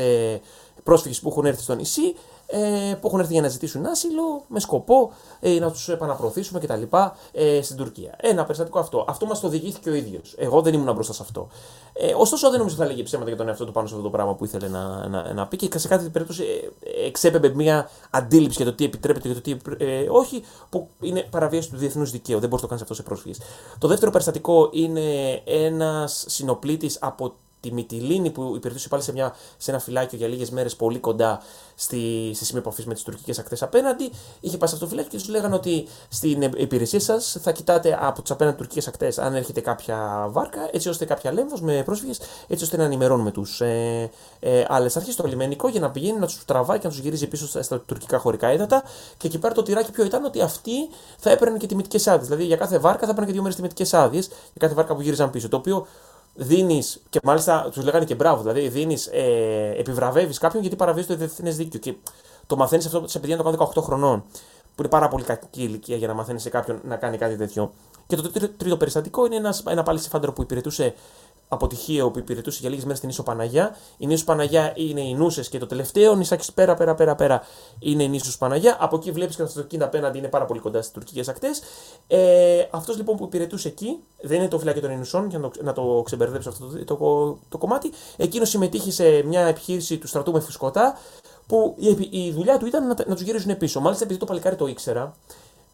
[0.82, 2.14] πρόσφυγες που έχουν έρθει στο νησί
[2.52, 6.82] ε, που έχουν έρθει για να ζητήσουν άσυλο με σκοπό ε, να τους επαναπροωθήσουμε κτλ.
[7.32, 8.14] Ε, στην Τουρκία.
[8.16, 9.04] Ένα περιστατικό αυτό.
[9.08, 10.34] Αυτό μας το οδηγήθηκε ο ίδιος.
[10.38, 11.48] Εγώ δεν ήμουν μπροστά σε αυτό.
[11.92, 14.06] Ε, ωστόσο, δεν νομίζω ότι θα λέγει ψέματα για τον εαυτό του πάνω σε αυτό
[14.06, 16.44] το πράγμα που ήθελε να, να, να πει και σε κάθε περίπτωση
[16.80, 21.26] ε, εξέπεμπε μια αντίληψη για το τι επιτρέπεται και το τι ε, όχι, που είναι
[21.30, 22.38] παραβίαση του διεθνούς δικαίου.
[22.38, 23.38] Δεν μπορείς να το κάνεις αυτό σε πρόσφυγες.
[23.78, 27.32] Το δεύτερο περιστατικό είναι ένας συνοπλήτης από
[27.62, 31.42] τη Μυτιλίνη που υπηρετούσε πάλι σε, μια, σε ένα φυλάκιο για λίγες μέρες πολύ κοντά
[31.74, 34.10] στη, στη σημεία επαφής με τις τουρκικές ακτές απέναντι.
[34.40, 37.98] Είχε πάει σε αυτό το φυλάκιο και τους λέγανε ότι στην υπηρεσία σας θα κοιτάτε
[38.00, 42.20] από τις απέναντι τουρκικές ακτές αν έρχεται κάποια βάρκα, έτσι ώστε κάποια λέμβος με πρόσφυγες,
[42.48, 46.26] έτσι ώστε να ενημερώνουμε τους ε, ε, άλλε αρχέ στο λιμενικό για να πηγαίνει να
[46.26, 48.82] τους τραβάει και να τους γυρίζει πίσω στα, στα τουρκικά χωρικά έδατα.
[49.16, 50.88] Και εκεί πέρα το τυράκι ποιο ήταν ότι αυτοί
[51.18, 52.26] θα έπαιρναν και τιμητικές άδειες.
[52.26, 55.00] Δηλαδή για κάθε βάρκα θα έπαιρναν και δύο μέρες τιμητικές άδειες για κάθε βάρκα που
[55.00, 55.48] γύριζαν πίσω.
[55.48, 55.86] Το οποίο
[56.34, 61.16] δίνεις, και μάλιστα τους λέγανε και μπράβο, δηλαδή δίνεις, ε, επιβραβεύεις κάποιον γιατί παραβιάζει το
[61.16, 61.80] διεθνές δίκαιο.
[61.80, 61.94] Και
[62.46, 64.24] το μαθαίνεις αυτό σε παιδιά να το 18 χρονών,
[64.74, 67.72] που είναι πάρα πολύ κακή ηλικία για να μαθαίνεις σε κάποιον να κάνει κάτι τέτοιο.
[68.06, 70.94] Και το τρίτο περιστατικό είναι ένας, ένα πάλι συμφάντερο που υπηρετούσε
[71.52, 73.76] αποτυχία που υπηρετούσε για λίγες μέρες στην Ίσο Παναγιά.
[73.96, 77.42] Η Νήσο Παναγιά είναι οι Νούσες και το τελευταίο νησάκι πέρα, πέρα, πέρα, πέρα
[77.78, 78.76] είναι η Νήσο Παναγιά.
[78.80, 81.60] Από εκεί βλέπεις και το αυτοκίνητο απέναντι είναι πάρα πολύ κοντά στις τουρκικές ακτές.
[82.06, 85.62] Ε, αυτός λοιπόν που υπηρετούσε εκεί, δεν είναι το φυλάκι των Ινουσών, για να το,
[85.62, 87.92] να το ξεμπερδέψω αυτό το, το, το, κομμάτι.
[88.16, 90.98] Εκείνος συμμετείχε σε μια επιχείρηση του στρατού με φουσκωτά,
[91.46, 93.80] που η, η δουλειά του ήταν να, να τους γυρίζουν πίσω.
[93.80, 95.14] Μάλιστα επειδή το παλικάρι το ήξερα,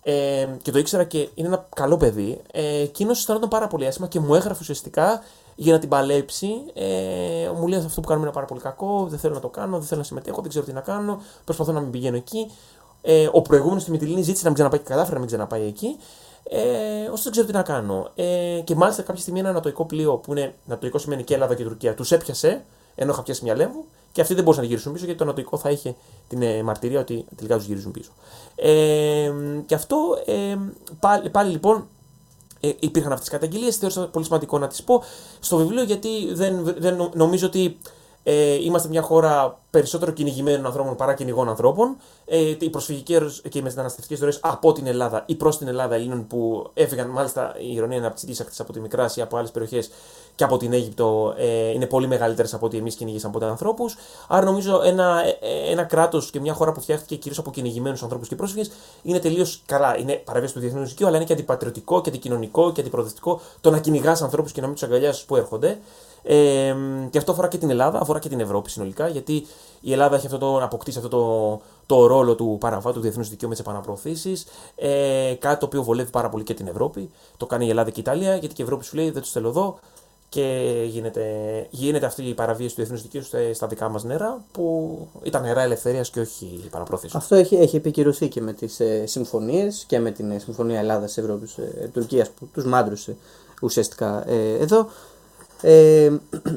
[0.02, 4.06] ε, και το ήξερα και είναι ένα καλό παιδί, ε, εκείνος αισθανόταν πάρα πολύ άσχημα
[4.06, 5.22] και μου έγραφε ουσιαστικά
[5.60, 6.48] για να την παλέψει.
[6.74, 9.78] Ε, μου λέει αυτό που κάνουμε είναι πάρα πολύ κακό, δεν θέλω να το κάνω,
[9.78, 12.50] δεν θέλω να συμμετέχω, δεν ξέρω τι να κάνω, προσπαθώ να μην πηγαίνω εκεί.
[13.02, 15.96] Ε, ο προηγούμενος στη Μητυλίνη ζήτησε να μην ξαναπάει και κατάφερε να μην ξαναπάει εκεί.
[16.42, 18.10] Ε, όσο δεν ξέρω τι να κάνω.
[18.14, 21.64] Ε, και μάλιστα κάποια στιγμή ένα ανατοϊκό πλοίο που είναι ανατοϊκό σημαίνει και Ελλάδα και
[21.64, 25.04] Τουρκία, τους έπιασε ενώ είχα πιάσει μια λέμβου και αυτοί δεν μπορούσαν να γυρίσουν πίσω
[25.04, 25.94] γιατί το ανατοϊκό θα είχε
[26.28, 28.10] την ε, μαρτυρία ότι τελικά τους γυρίζουν πίσω.
[28.56, 29.32] Ε,
[29.66, 30.56] και αυτό ε,
[31.00, 31.86] πάλι, πάλι λοιπόν
[32.60, 33.76] ε, υπήρχαν αυτές τις καταγγελίες.
[33.76, 35.02] Θεώρησα πολύ σημαντικό να τις πω
[35.40, 37.78] στο βιβλίο γιατί δεν, δεν νομίζω ότι
[38.30, 41.96] ε, είμαστε μια χώρα περισσότερο κυνηγημένων ανθρώπων παρά κυνηγών ανθρώπων.
[42.24, 46.26] Ε, οι προσφυγικές και οι μεταναστευτικές ροές από την Ελλάδα ή προς την Ελλάδα Ελλήνων
[46.26, 49.36] που έφυγαν, μάλιστα η ηρωνία είναι από τις ίδιε ακτές από τη Μικρά ή από
[49.36, 49.90] άλλες περιοχές
[50.38, 53.96] και από την Αίγυπτο ε, είναι πολύ μεγαλύτερες από ότι εμείς κυνηγήσαμε ποτέ ανθρώπους.
[54.28, 58.28] Άρα νομίζω ένα, ε, ένα κράτος και μια χώρα που φτιάχτηκε κυρίως από κυνηγημένους ανθρώπους
[58.28, 58.70] και πρόσφυγες
[59.02, 59.98] είναι τελείως καλά.
[59.98, 63.78] Είναι παραβίαση του διεθνούς δικαίου, αλλά είναι και αντιπατριωτικό και αντικοινωνικό και αντιπροοδευτικό το να
[63.78, 65.78] κυνηγάς ανθρώπους και να μην τους αγκαλιάσεις που έρχονται.
[66.22, 66.74] Ε,
[67.10, 69.46] και αυτό αφορά και την Ελλάδα, αφορά και την Ευρώπη συνολικά, γιατί
[69.80, 73.48] η Ελλάδα έχει αυτό το, αποκτήσει αυτό το, το ρόλο του παραβάτου του διεθνούς δικαίου
[73.48, 74.46] με τις επαναπροωθήσεις.
[74.76, 77.10] Ε, κάτι το οποίο βολεύει πάρα πολύ και την Ευρώπη.
[77.36, 79.30] Το κάνει η Ελλάδα και η Ιταλία, γιατί και η Ευρώπη σου λέει δεν τους
[79.30, 79.78] θέλω εδώ.
[80.30, 81.22] Και γίνεται,
[81.70, 86.10] γίνεται αυτή η παραβίαση του διεθνού δικαίου στα δικά μας νερά, που ήταν νερά ελευθερίας
[86.10, 87.16] και όχι επαναπροωθήσει.
[87.16, 92.22] Αυτό έχει, έχει επικυρωθεί και με τις ε, συμφωνίες και με την ε, Συμφωνία Ελλάδα-Ευρώπη-Τουρκία
[92.22, 93.16] ε, που τους μάντρωσε
[93.62, 94.88] ουσιαστικά ε, εδώ.
[95.62, 96.12] Ε,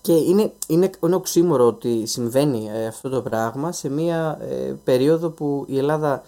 [0.00, 5.28] και είναι, είναι, είναι οξύμορο ότι συμβαίνει ε, αυτό το πράγμα σε μια ε, περίοδο
[5.28, 6.22] που η Ελλάδα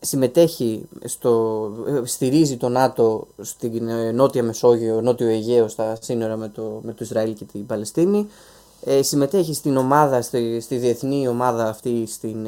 [0.00, 6.80] συμμετέχει, στο, ε, στηρίζει το ΝΑΤΟ στην Νότια Μεσόγειο, Νότιο Αιγαίο στα σύνορα με το,
[6.82, 8.28] με το Ισραήλ και την Παλαιστίνη.
[9.00, 12.46] συμμετέχει στην ομάδα, στη, στη διεθνή ομάδα αυτή στην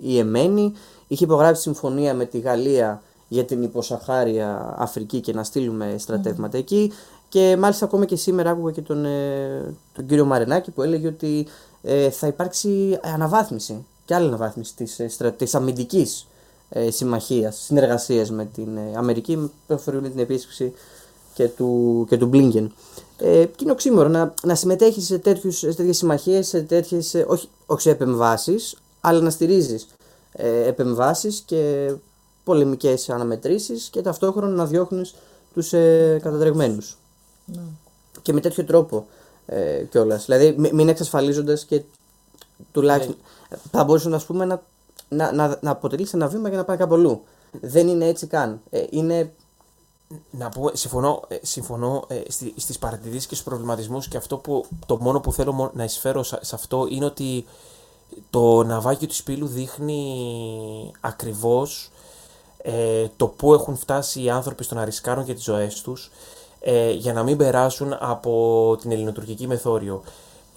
[0.00, 0.72] Ιεμένη.
[1.08, 6.60] Είχε υπογράψει συμφωνία με τη Γαλλία για την υποσαχάρια Αφρική και να στείλουμε στρατεύματα mm.
[6.60, 6.92] εκεί.
[7.28, 11.46] Και μάλιστα ακόμα και σήμερα άκουγα και τον, ε, τον κύριο Μαρενάκη που έλεγε ότι
[11.82, 16.26] ε, θα υπάρξει αναβάθμιση και άλλη αναβάθμιση της, ε, της αμυντικής
[16.68, 20.72] ε, συμμαχίας, συνεργασίας με την ε, Αμερική με την επίσκεψη
[21.34, 22.72] και του, και του Μπλίνγκεν.
[23.18, 27.48] Ε, και είναι οξύμορο να, να συμμετέχεις σε, τέτοιους, σε τέτοιες συμμαχίες, σε τέτοιες, όχι,
[27.66, 29.86] όχι σε επεμβάσεις, αλλά να στηρίζεις
[30.32, 31.92] ε, επεμβάσεις και
[32.44, 35.14] πολεμικές αναμετρήσεις και ταυτόχρονα να διώχνεις
[35.54, 36.98] τους ε, κατατρεγμένους.
[37.44, 37.62] Ναι.
[38.22, 39.06] και με τέτοιο τρόπο
[39.46, 40.24] ε, κιόλας.
[40.24, 41.82] Δηλαδή, μη- μην εξασφαλίζοντας και
[42.72, 43.16] τουλάχιστον.
[43.70, 44.62] Θα μπορούσε ας πούμε, να,
[45.08, 47.22] να, να, να αποτελείς ένα βήμα για να πάει κάπου αλλού.
[47.60, 48.60] Δεν είναι έτσι καν.
[48.70, 49.32] Ε, είναι.
[50.30, 54.64] Να πούμε, συμφωνώ, ε, συμφωνώ ε, στη, στις παρατηρήσεις και στους προβληματισμούς και αυτό που
[54.86, 57.44] το μόνο που θέλω μο- να εισφέρω σε, σε αυτό είναι ότι
[58.30, 61.90] το ναυάγιο του Σπύλου δείχνει ακριβώς
[62.62, 66.10] ε, το πού έχουν φτάσει οι άνθρωποι στο να ρισκάρουν για τις ζωές τους
[66.60, 70.02] ε, για να μην περάσουν από την ελληνοτουρκική μεθόριο.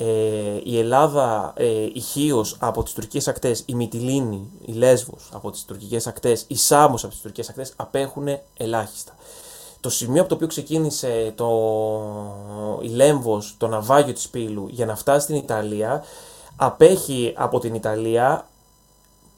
[0.04, 5.52] Ε, η Ελλάδα ε, η Χίος από τις τουρκικές ακτές, η Μυτιλίνη, η Λέσβος από
[5.52, 9.16] τις τουρκικές ακτές, η Σάμος από τις τουρκικές ακτές απέχουν ελάχιστα.
[9.80, 11.50] Το σημείο από το οποίο ξεκίνησε το,
[12.82, 16.04] η Λέμβος, το ναυάγιο της Πύλου για να φτάσει στην Ιταλία
[16.56, 18.48] απέχει από την Ιταλία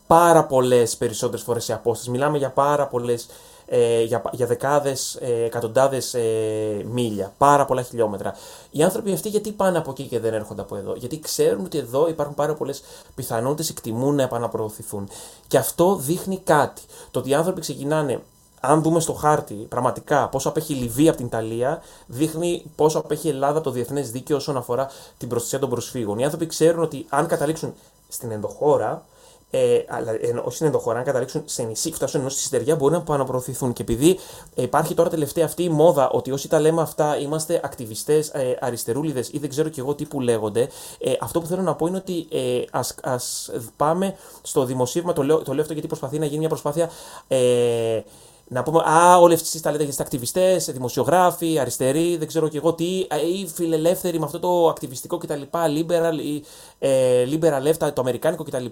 [0.08, 2.10] πάρα πολλές περισσότερες φορές σε απόσταση.
[2.10, 3.28] Μιλάμε για πάρα πολλές.
[3.65, 8.36] Ε, για, για δεκάδες, ε, εκατοντάδες ε, μίλια, πάρα πολλά χιλιόμετρα.
[8.71, 11.78] Οι άνθρωποι αυτοί γιατί πάνε από εκεί και δεν έρχονται από εδώ, Γιατί ξέρουν ότι
[11.78, 12.84] εδώ υπάρχουν πάρα πολλές
[13.15, 15.10] πιθανότητες, εκτιμούν να επαναπροωθηθούν.
[15.47, 16.82] Και αυτό δείχνει κάτι.
[17.12, 18.21] Το ότι οι άνθρωποι ξεκινάνε
[18.65, 23.28] αν δούμε στο χάρτη πραγματικά πόσο απέχει η Λιβύη από την Ιταλία, δείχνει πόσο απέχει
[23.28, 26.19] η Ελλάδα από το διεθνές δίκαιο όσον αφορά την προστασία των προσφύγων.
[26.19, 27.73] Οι άνθρωποι ξέρουν ότι αν καταλήξουν
[28.08, 29.06] στην ενδοχώρα,
[29.55, 32.93] ε, αλλά, ε, όχι στην ενδοχώρα, αν καταλήξουν σε νησί, φτάσουν ενώ στη στεριά, μπορεί
[32.93, 33.73] να επαναπροωθηθούν.
[33.73, 34.19] Και επειδή
[34.55, 38.57] ε, υπάρχει τώρα τελευταία αυτή η μόδα ότι όσοι τα λέμε αυτά είμαστε ακτιβιστές, ε,
[38.61, 41.87] αριστερούλιδες ή δεν ξέρω κι εγώ τι που λέγονται, ε, αυτό που θέλω να πω
[41.87, 46.19] είναι ότι ε, ας, ας πάμε στο δημοσίευμα, το λέω, το λέω αυτό γιατί προσπαθεί
[46.19, 46.89] να γίνει μια προσπάθεια.
[47.27, 48.01] Ε,
[48.47, 52.73] να πούμε, Α, όλοι εσεί τα λέτε είστε ακτιβιστές, δημοσιογράφοι, αριστεροί, δεν ξέρω κι εγώ
[52.73, 55.41] τι, ε, ή φιλελεύθεροι με αυτό το ακτιβιστικό κτλ.
[55.51, 56.43] Liberal, ή,
[56.79, 58.65] ε, liberal left, το αμερικάνικο κτλ.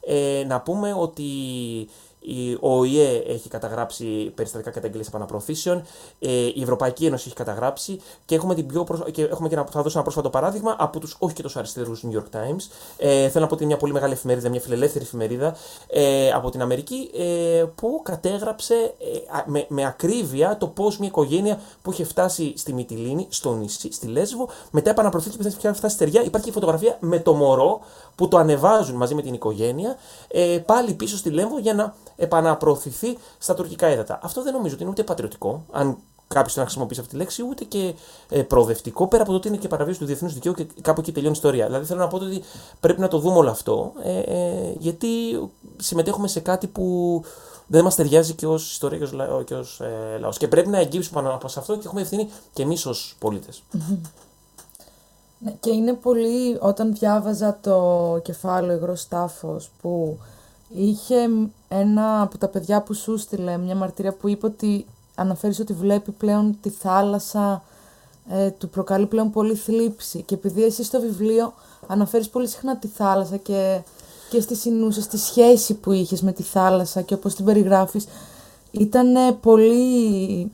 [0.00, 1.88] Ε, να πούμε ότι η-
[2.60, 5.82] ο ΟΗΕ έχει καταγράψει περιστατικά καταγγελίε επαναπροωθήσεων,
[6.18, 9.00] ε, η Ευρωπαϊκή Ένωση έχει καταγράψει και έχουμε, την πιο προσ...
[9.10, 9.66] και έχουμε και ένα...
[9.70, 12.68] θα δώσω ένα πρόσφατο παράδειγμα από τους όχι και τόσο αριστερούς New York Times.
[12.96, 16.50] Ε, θέλω να πω ότι είναι μια πολύ μεγάλη εφημερίδα, μια φιλελεύθερη εφημερίδα ε, από
[16.50, 21.92] την Αμερική ε, που κατέγραψε ε, α- με, με ακρίβεια το πώς μια οικογένεια που
[21.92, 26.26] είχε φτάσει στη Μυτιλίνη, στο νησί, στη Λέσβο, μετά επαναπροωθήθηκε και πια φτάσει στη στεριά.
[26.26, 27.80] Υπάρχει και φωτογραφία με το μωρό
[28.18, 29.96] που το ανεβάζουν μαζί με την οικογένεια
[30.28, 34.18] ε, πάλι πίσω στη Λέμβο για να επαναπροωθηθεί στα τουρκικά έδατα.
[34.22, 35.96] Αυτό δεν νομίζω ότι είναι ούτε πατριωτικό, αν
[36.28, 37.94] κάποιος να χρησιμοποιήσει αυτή τη λέξη, ούτε και
[38.28, 41.12] ε, προοδευτικό, πέρα από το ότι είναι και παραβίαση του διεθνούς δικαίου και κάπου εκεί
[41.12, 41.66] τελειώνει η ιστορία.
[41.66, 42.42] Δηλαδή θέλω να πω ότι
[42.80, 45.08] πρέπει να το δούμε όλο αυτό, ε, ε, γιατί
[45.76, 47.22] συμμετέχουμε σε κάτι που
[47.66, 49.42] δεν μας ταιριάζει και ως ιστορία και ως λαό.
[49.42, 50.38] Και, ως, ε, λαός.
[50.38, 53.62] και πρέπει να εγγύψουμε πάνω από σε αυτό και έχουμε ευθύνη και εμείς ως πολίτες.
[55.38, 60.18] Ναι, και είναι πολύ, όταν διάβαζα το κεφάλαιο υγρός τάφος που
[60.68, 61.28] είχε
[61.68, 66.10] ένα από τα παιδιά που σου στείλε μια μαρτυρία που είπε ότι αναφέρεις ότι βλέπει
[66.10, 67.62] πλέον τη θάλασσα,
[68.30, 70.22] ε, του προκαλεί πλέον πολύ θλίψη.
[70.22, 71.52] Και επειδή εσύ στο βιβλίο
[71.86, 73.80] αναφέρεις πολύ συχνά τη θάλασσα και,
[74.30, 78.06] και στη συνούσα, στη σχέση που είχες με τη θάλασσα και όπως την περιγράφεις
[78.70, 80.52] ήταν πολύ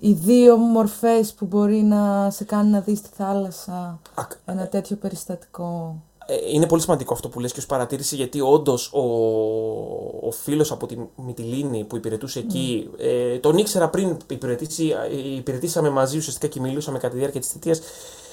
[0.00, 4.96] οι δύο μορφές που μπορεί να σε κάνει να δεις τη θάλασσα Ακ- ένα τέτοιο
[4.96, 5.96] περιστατικό.
[6.26, 9.00] Ε, Είναι πολύ σημαντικό αυτό που λες και ως παρατήρηση γιατί όντως ο,
[10.26, 15.90] ο φίλος από τη Μυτιλίνη που υπηρετούσε εκεί ε, τον ήξερα πριν υπηρετήσει, ε, υπηρετήσαμε
[15.90, 17.80] μαζί ουσιαστικά και μιλούσαμε κατά τη διάρκεια της θητείας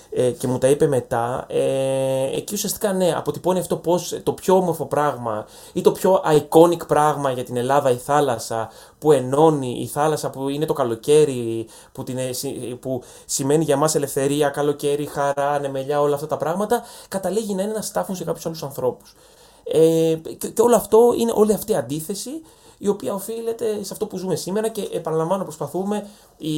[0.10, 4.56] ε, και μου τα είπε μετά ε, εκεί ουσιαστικά ναι αποτυπώνει αυτό πως το πιο
[4.56, 9.86] όμορφο πράγμα ή το πιο iconic πράγμα για την Ελλάδα η θάλασσα που ενώνει η
[9.88, 15.06] θάλασσα που είναι το καλοκαίρι που, την, ε, συ- που σημαίνει για μας ελευθερία, καλοκαίρι,
[15.06, 19.14] χαρά, νεμελιά, όλα αυτά τα πράγματα καταλήγει να είναι ένας στάφος για κάποιους άλλους ανθρώπους.
[19.64, 22.42] Ε, και, και όλο αυτό είναι όλη αυτή η αντίθεση
[22.78, 26.08] η οποία οφείλεται σε αυτό που ζούμε σήμερα και επαναλαμβάνω προσπαθούμε,
[26.38, 26.52] η,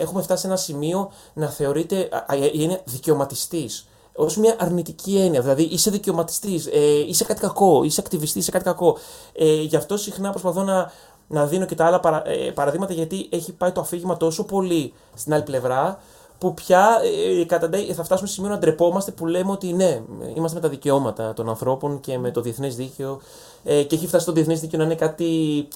[0.00, 5.18] έχουμε φτάσει σε ένα σημείο να θεωρείται α, α, η έννοια δικαιωματιστής ως μια αρνητική
[5.18, 5.40] έννοια.
[5.40, 8.98] Δηλαδή είσαι δικαιωματιστής, ε, είσαι κάτι κακό, είσαι ακτιβιστής, είσαι κάτι κακό.
[9.32, 10.92] Ε, γι' αυτό συχνά προσπαθώ να,
[11.26, 14.92] να δίνω και τα άλλα παρα, ε, παραδείγματα γιατί έχει πάει το αφήγημα τόσο πολύ
[15.14, 15.98] στην άλλη πλευρά
[16.38, 17.00] που πια
[17.40, 20.02] ε, κατά ντε- θα φτάσουμε σε σημείο να ντρεπόμαστε που λέμε ότι ναι,
[20.34, 23.20] είμαστε με τα δικαιώματα των ανθρώπων και με το διεθνές δίκαιο
[23.64, 25.68] ε, και έχει φτάσει το διεθνές δίκαιο να είναι κάτι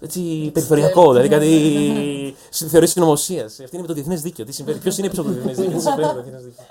[0.00, 2.34] έτσι, περιθωριακό, δηλαδή κάτι
[2.70, 3.52] θεωρίε συνωμοσίας.
[3.52, 4.44] Αυτή είναι με το διεθνές δίκαιο.
[4.44, 6.64] Τι συμβαίνει, ποιος είναι πίσω από το διεθνές δίκαιο, τι συμβαίνει με το διεθνές δίκαιο;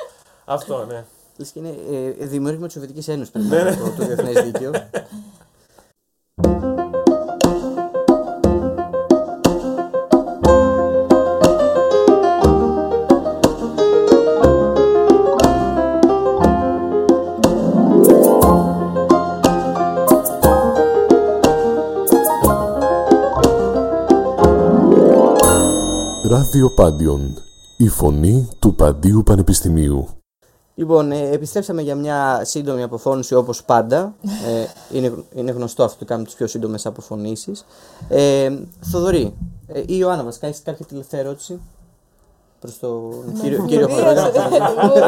[0.45, 1.03] Αυτό, ναι.
[1.37, 1.75] Λες και είναι
[2.19, 4.71] ε, δημιούργημα της Σοβιετικής Ένωσης πρέπει να είναι το, το διεθνές δίκαιο.
[26.53, 27.21] Ράδιο Πάντιον.
[27.77, 30.07] Η η φωνή του Παντίου Πανεπιστημίου.
[30.75, 34.15] Λοιπόν, ε, επιστρέψαμε για μια σύντομη αποφώνηση όπως πάντα.
[34.47, 34.65] Ε,
[34.97, 37.65] είναι, είναι γνωστό αυτό ότι κάνουμε τις πιο σύντομες αποφωνήσεις.
[38.09, 39.33] Ε, Θοδωρή,
[39.67, 41.59] ε, ή Ιωάννα βασικά, έχεις κάποια τελευταία ερώτηση
[42.59, 44.31] προς τον κύριο, κύριο Χορόγα.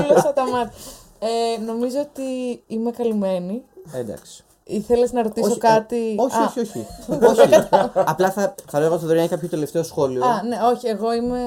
[0.04, 0.74] Βούλωσα τα μάτια.
[1.20, 2.24] Ε, νομίζω ότι
[2.68, 3.62] είμαι καλυμμένη.
[3.92, 4.44] Ε, εντάξει.
[4.68, 6.86] Ήθελες να ρωτήσω Όχι, κάτι; ε, όχι, Α, όχι, όχι,
[7.26, 7.68] όχι.
[8.12, 10.26] Απλά θα, θα λέω εγώ Θοδωρή, αν έχει κάποιο τελευταίο σχόλιο.
[10.26, 11.40] Α, ναι, όχι, εγώ είμαι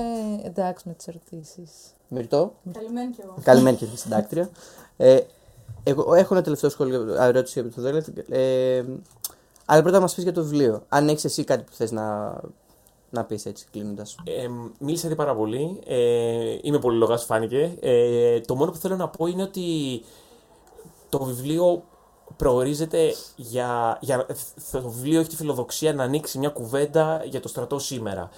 [0.43, 1.71] εντάξει με τις ερωτήσεις.
[2.09, 2.53] Μυρτό.
[2.73, 3.35] Καλημέρα κι εγώ.
[3.43, 4.51] Καλημέρα και στη συντάκτρια.
[4.97, 5.21] Ε,
[5.83, 8.05] εγώ έχω ένα τελευταίο σχόλιο, α, ερώτηση για το Θοδωρή.
[8.29, 8.85] Ε,
[9.65, 10.83] αλλά πρώτα να μας πεις για το βιβλίο.
[10.89, 12.37] Αν έχεις εσύ κάτι που θες να,
[13.11, 14.17] να πεις έτσι κλείνοντας.
[14.25, 15.81] Ε, μίλησα ήδη πάρα πολύ.
[15.87, 17.77] Ε, είμαι πολύ λογάς, φάνηκε.
[17.81, 19.63] Ε, το μόνο που θέλω να πω είναι ότι
[21.09, 21.85] το βιβλίο
[22.37, 24.27] προορίζεται για, για.
[24.73, 28.31] Το βιβλίο έχει τη φιλοδοξία να ανοίξει μια κουβέντα για το στρατό σήμερα.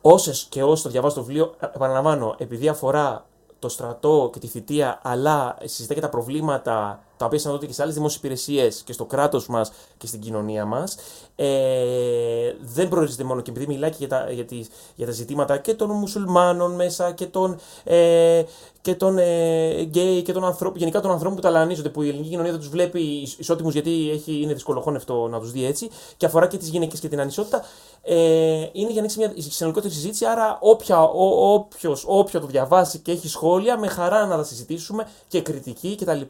[0.00, 3.26] Όσες και όσοι το διαβάζουν το βιβλίο, ε, επαναλαμβάνω, επειδή αφορά
[3.58, 7.82] το στρατό και τη θητεία, αλλά συζητά και τα προβλήματα τα οποία συναντώνται και σε
[7.82, 10.96] άλλες δημόσιες υπηρεσίες και στο κράτος μας και στην κοινωνία μας.
[11.36, 15.58] Ε, δεν προορίζεται μόνο και επειδή μιλάει και για τα, για, τις, για τα ζητήματα
[15.58, 18.42] και των μουσουλμάνων μέσα και των, ε,
[18.80, 22.30] και των ε, γκέι και των ανθρώπων, γενικά των ανθρώπων που ταλανίζονται, που η ελληνική
[22.30, 23.00] κοινωνία δεν τους βλέπει
[23.38, 27.08] ισότιμους γιατί έχει, είναι δυσκολοχώνευτο να τους δει έτσι, και αφορά και τις γυναίκες και
[27.08, 27.64] την ανισότητα.
[28.10, 30.24] Ε, είναι για να ανοίξει μια συνολικότερη συζήτηση.
[30.24, 35.06] Άρα, όποια, ό, όποιος, όποιο το διαβάσει και έχει σχόλια, με χαρά να τα συζητήσουμε
[35.28, 36.20] και κριτική κτλ.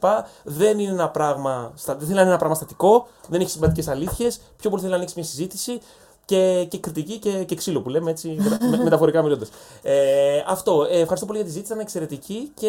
[0.45, 3.89] Δεν είναι ένα πράγμα, στα- δεν θέλει να είναι ένα πράγμα στατικό, δεν έχει συμπατικές
[3.89, 4.41] αλήθειες.
[4.57, 5.81] Πιο πολύ θέλει να ανοίξει μια συζήτηση
[6.25, 9.49] και, και κριτική και, και ξύλο που λέμε έτσι, μετα- με- μεταφορικά μιλώντας.
[9.83, 10.87] Ε, αυτό.
[10.91, 12.67] Ε, ευχαριστώ πολύ για τη συζήτηση, ήταν εξαιρετική και.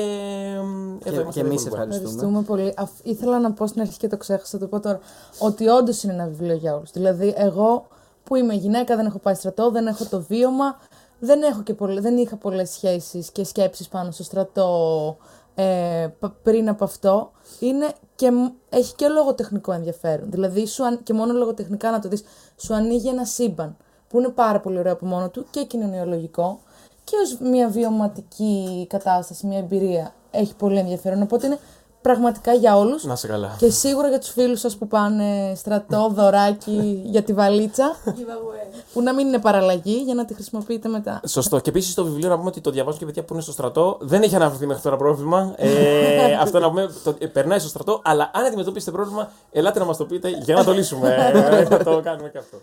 [0.63, 2.09] μ, εδώ Και, είμαστε και εμείς εδώ που ευχαριστούμε.
[2.09, 2.73] Ευχαριστούμε πολύ.
[2.77, 4.99] Αφ- ήθελα να πω στην αρχή και το ξέχασα, θα το πω τώρα.
[5.39, 6.91] Ότι όντως είναι ένα βιβλίο για όλους.
[6.91, 7.87] Δηλαδή, εγώ
[8.29, 10.77] που είμαι γυναίκα, δεν έχω πάει στρατό, δεν έχω το βίωμα,
[11.19, 15.17] δεν, έχω και πολλ- δεν είχα πολλές σχέσεις και σκέψεις πάνω στο στρατό
[15.55, 17.31] ε, π- πριν από αυτό.
[17.59, 20.31] Είναι και, μ- έχει και λογοτεχνικό ενδιαφέρον.
[20.31, 22.23] Δηλαδή, σου, αν- και μόνο λογοτεχνικά να το δεις,
[22.57, 26.59] σου ανοίγει ένα σύμπαν που είναι πάρα πολύ ωραίο από μόνο του και κοινωνιολογικό
[27.03, 31.21] και ως μια βιωματική κατάσταση, μια εμπειρία έχει πολύ ενδιαφέρον.
[31.21, 31.59] Οπότε είναι
[32.01, 33.55] πραγματικά για όλους Να σε καλά.
[33.57, 38.83] και σίγουρα για τους φίλους σας που πάνε στρατό, δωράκι για τη βαλίτσα Giveaway.
[38.93, 41.21] που να μην είναι παραλλαγή για να τη χρησιμοποιείτε μετά.
[41.27, 41.59] Σωστό.
[41.59, 43.97] Και επίσης το βιβλίο να πούμε ότι το διαβάζουν και παιδιά που είναι στο στρατό.
[44.01, 45.53] Δεν έχει αναφερθεί μέχρι τώρα πρόβλημα.
[45.57, 46.89] Ε, αυτό να πούμε.
[47.03, 48.01] Το, ε, περνάει στο στρατό.
[48.03, 51.15] Αλλά αν αντιμετωπίσετε πρόβλημα, ελάτε να μας το πείτε για να το λύσουμε.
[51.49, 52.57] Ε, θα το κάνουμε και αυτό.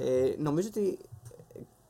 [0.00, 0.98] Ε, νομίζω ότι.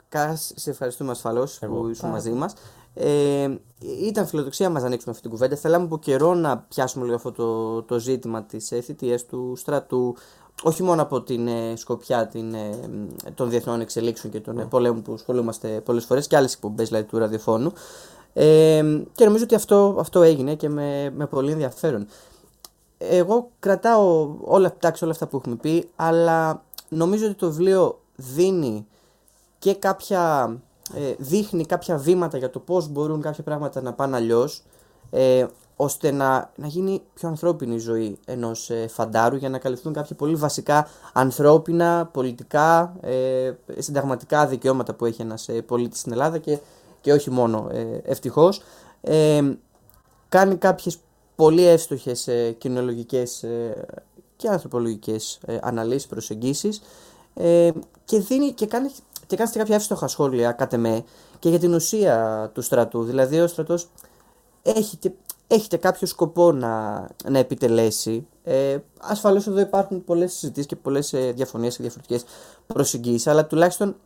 [0.09, 1.75] Κάρα, σε ευχαριστούμε ασφαλώς Εγώ.
[1.75, 2.53] που ήσουν Πάρα μαζί μας.
[2.95, 3.49] Ε,
[4.03, 5.57] ήταν φιλοδοξία μας να ανοίξουμε αυτή την κουβέντα.
[5.57, 10.17] Θέλαμε από καιρό να πιάσουμε λίγο αυτό το, το ζήτημα της ε, θητείας του στρατού.
[10.63, 12.79] Όχι μόνο από την ε, σκοπιά την, ε,
[13.35, 17.07] των διεθνών εξελίξεων και των ε, πολέμων που ασχολούμαστε πολλές φορές και άλλες εκπομπές δηλαδή,
[17.07, 17.73] του ραδιοφώνου.
[18.33, 22.07] Ε, και νομίζω ότι αυτό, αυτό έγινε και με, με πολύ ενδιαφέρον.
[22.99, 28.87] Εγώ κρατάω όλα, εντάξει, όλα αυτά που έχουμε πει, αλλά νομίζω ότι το βιβλίο δίνει
[29.59, 30.53] και κάποια,
[30.95, 34.63] ε, δείχνει κάποια βήματα για το πώς μπορούν κάποια πράγματα να πάνε αλλιώς,
[35.11, 39.93] ε, ώστε να, να γίνει πιο ανθρώπινη η ζωή ενός ε, φαντάρου για να καλυφθούν
[39.93, 46.39] κάποια πολύ βασικά ανθρώπινα, πολιτικά, ε, συνταγματικά δικαιώματα που έχει ένας ε, πολίτης στην Ελλάδα
[46.39, 46.59] και,
[47.01, 48.63] και όχι μόνο ε, ευτυχώς.
[49.01, 49.43] Ε,
[50.29, 50.99] κάνει κάποιες
[51.37, 53.87] πολύ εύστοχες ε, κοινωνιολογικές ε,
[54.37, 56.83] και ανθρωπολογικές ε, αναλύσεις, προσεγγίσεις
[57.35, 57.71] ε,
[58.05, 58.91] και, δίνει, και, κάνει,
[59.27, 61.05] και κάνει και κάποια εύστοχα σχόλια, κάτε με,
[61.39, 63.05] και για την ουσία του στρατού.
[63.05, 63.89] Δηλαδή ο στρατός
[64.63, 65.11] έχει και,
[65.47, 68.27] έχει και κάποιο σκοπό να, να επιτελέσει.
[68.45, 72.25] Ε, ασφαλώς εδώ υπάρχουν πολλές συζητήσεις και πολλές ε, διαφωνίες και διαφορετικές
[72.67, 73.97] προσεγγίσεις, αλλά τουλάχιστον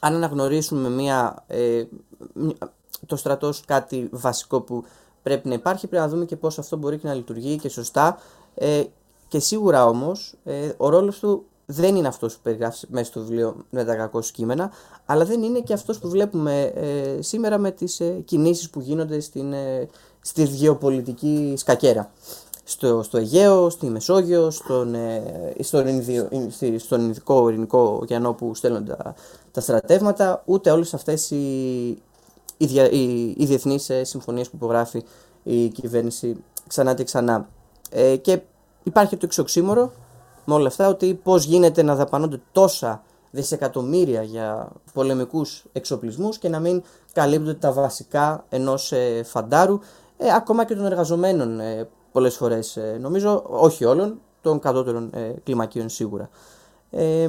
[0.00, 1.84] αν αναγνωρίσουμε μια, ε,
[2.32, 2.72] μια-
[3.06, 4.84] το στρατός ως κάτι βασικό που
[5.22, 8.18] πρέπει να υπάρχει, πρέπει να δούμε και πώς αυτό μπορεί και να λειτουργεί και σωστά.
[8.54, 8.82] Ε,
[9.28, 13.56] και σίγουρα όμως ε, ο ρόλος του δεν είναι αυτός που περιγράφεις μέσα στο βιβλίο
[13.70, 14.70] με τα κακό κείμενα,
[15.06, 19.20] αλλά δεν είναι και αυτός που βλέπουμε ε, σήμερα με τις ε, κινήσεις που γίνονται
[19.20, 19.88] στην, ε,
[20.20, 22.10] στη γεωπολιτική σκακέρα.
[22.64, 25.22] Στο, στο Αιγαίο, στη Μεσόγειο, στον, ε,
[25.60, 29.14] στον, Ινδιο, στη- στον Ινδικό Ειρηνικό ωκεανό που στέλνουν τα,
[29.50, 31.44] τα στρατεύματα, ούτε όλες αυτές οι,
[32.56, 35.02] οι, δια, οι, οι διεθνείς ε, συμφωνίες που υπογράφει
[35.42, 37.48] η κυβέρνηση ξανά και ξανά.
[37.90, 38.40] Ε, και
[38.82, 39.92] υπάρχει το εξοξύμορο
[40.44, 46.60] με όλα αυτά ότι πώς γίνεται να δαπανώνται τόσα δισεκατομμύρια για πολεμικούς εξοπλισμούς και να
[46.60, 49.78] μην καλύπτονται τα βασικά ενός ε, φαντάρου,
[50.16, 55.34] ε, ακόμα και των εργαζομένων ε, πολλές φορές, ε, νομίζω, όχι όλων, των κατώτερων ε,
[55.44, 56.28] κλιμακίων σίγουρα.
[56.90, 57.28] Ε,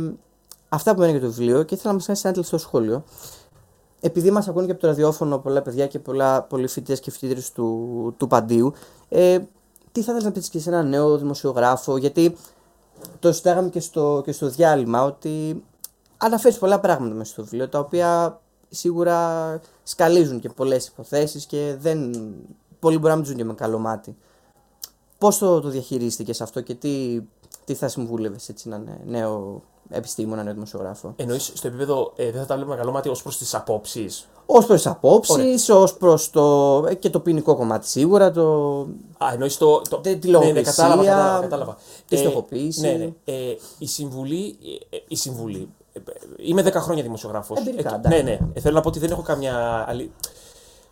[0.69, 3.03] αυτά που μένει για το βιβλίο και ήθελα να μας κάνεις ένα τελευταίο σχόλιο.
[3.99, 7.41] επειδή μας ακούνε και από το ραδιόφωνο πολλά παιδιά και πολλά, πολλοί φοιτητές και φοιτήτρε
[7.53, 8.73] του, του Παντίου,
[9.09, 9.39] ε,
[9.91, 12.35] τι θα ήθελα να πείτε και σε ένα νέο δημοσιογράφο, γιατί
[13.19, 15.63] το συντάγαμε και στο, και στο διάλειμμα ότι
[16.17, 22.13] αναφέρεις πολλά πράγματα μέσα στο βιβλίο τα οποία σίγουρα σκαλίζουν και πολλές υποθέσεις και δεν.
[22.79, 24.17] Πολλοί μπορεί να μην ζουν και με καλό μάτι.
[25.17, 27.21] Πώς το, το διαχειρίστηκες αυτό και τι,
[27.65, 31.13] τι θα συμβούλευες έτσι έναν νέο επιστήμονα, νέο δημοσιογράφο.
[31.15, 34.53] Εννοείς στο επίπεδο ε, δεν θα τα βλέπουμε καλό μάτι ως προς τις απόψεις; Ω
[34.53, 36.85] προς τις απόψεις, ως προς το.
[36.89, 38.31] Ε, και το ποινικό κομμάτι σίγουρα.
[38.31, 38.79] Το...
[39.17, 39.81] Α, εννοείς το.
[39.89, 39.97] το...
[39.97, 41.41] Τη- τη ναι, ναι, λογοκρισία, κατάλαβα, κατάλαβα.
[41.41, 41.77] κατάλαβα.
[42.07, 42.81] τη Ε, στοχοποίηση.
[42.81, 43.13] Ναι, ναι.
[43.25, 44.57] Ε, η συμβουλή.
[44.89, 45.69] ε, η συμβουλή.
[45.93, 45.99] ε,
[46.37, 47.59] Είμαι 10 χρόνια δημοσιογράφος.
[47.59, 48.23] Εμπειρικά, ναι, εντάξει.
[48.23, 48.39] ναι.
[48.53, 49.85] Ε, θέλω να πω ότι δεν έχω καμιά.
[49.87, 50.11] άλλη-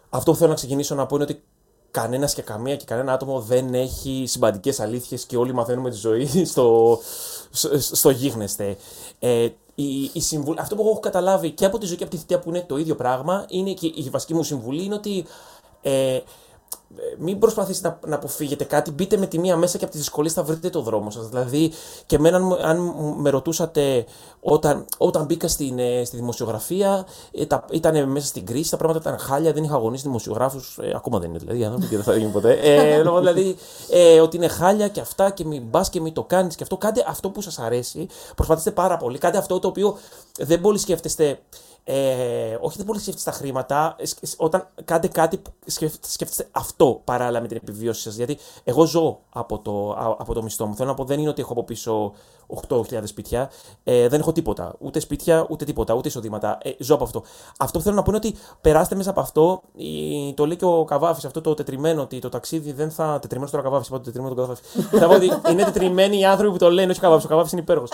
[0.10, 1.44] Αυτό που θέλω να ξεκινήσω να πω είναι ότι
[1.92, 6.28] κανένας και καμία και κανένα άτομο δεν έχει συμπαντικές αλήθειες και όλοι μαθαίνουμε τη ζωή
[6.52, 7.00] στο,
[7.52, 8.78] στο, στο γίγνεσθε.
[9.20, 10.58] Ε, η, η συμβουλ...
[10.60, 12.64] Αυτό που εγώ έχω καταλάβει και από τη ζωή και από τη θητεία που είναι
[12.68, 15.26] το ίδιο πράγμα είναι και η βασική μου συμβουλή είναι ότι
[15.82, 16.24] ε, ε,
[17.20, 20.32] μην προσπαθήσετε να, να αποφύγετε κάτι, μπείτε με τη μία μέσα και από τι δυσκολίε
[20.32, 21.28] θα βρείτε το δρόμο σας.
[21.30, 21.72] Δηλαδή,
[22.06, 24.06] και εμένα, αν μου- αν μου- με ρωτούσατε
[24.40, 29.00] όταν, όταν μπήκα στην, ε, στη δημοσιογραφία, ε, τα, ήταν μέσα στην κρίση, τα πράγματα
[29.10, 30.78] ήταν χάλια, δεν είχα αγωνίσει δημοσιογράφους.
[30.82, 32.54] Ε, ακόμα δεν είναι δηλαδή, οι άνθρωποι και δεν θα γίνει ποτέ.
[32.54, 33.56] Ε, λόγω δηλαδή,
[33.90, 36.78] ε, ότι είναι χάλια και αυτά και μην μπα και μην το κάνεις και αυτό.
[36.78, 38.08] Κάντε αυτό που σας αρέσει.
[38.36, 39.18] Προσπαθήστε πάρα πολύ.
[39.18, 39.98] Κάντε αυτό το οποίο
[40.38, 41.40] δεν πολύ σκέφτεστε.
[41.84, 43.96] Ε, όχι, δεν πολύ σκέφτεστε τα χρήματα.
[44.00, 48.16] Ε, σκ- Όταν κάντε κάτι που σκέφ- σκέφτεστε αυτό παράλληλα με την επιβίωση σας.
[48.16, 50.76] Γιατί εγώ ζω από το, α- από το μισθό μου.
[50.76, 52.14] Θέλω να πω, δεν είναι ότι έχω από πίσω
[52.68, 53.52] 8.000 σπίτια.
[53.84, 54.76] Ε, δεν έχω τίποτα.
[54.80, 56.58] Ούτε σπίτια, ούτε τίποτα, ούτε εισοδήματα.
[56.62, 57.24] Ε, ζω από αυτό.
[57.58, 59.62] Αυτό που θέλω να πω είναι ότι περάστε μέσα από αυτό.
[59.76, 63.20] Η, το λέει και ο Καβάφης, αυτό το τετριμένο, ότι το ταξίδι δεν θα.
[63.22, 64.64] Τετριμένο τώρα Καβάφης, είπα το τετριμένο τον Καβάφη.
[65.00, 67.26] θα πω ότι είναι τετριμένοι οι άνθρωποι που το λένε, όχι ο Καβάφης.
[67.26, 67.90] Ο Καβάφης είναι υπέροχος.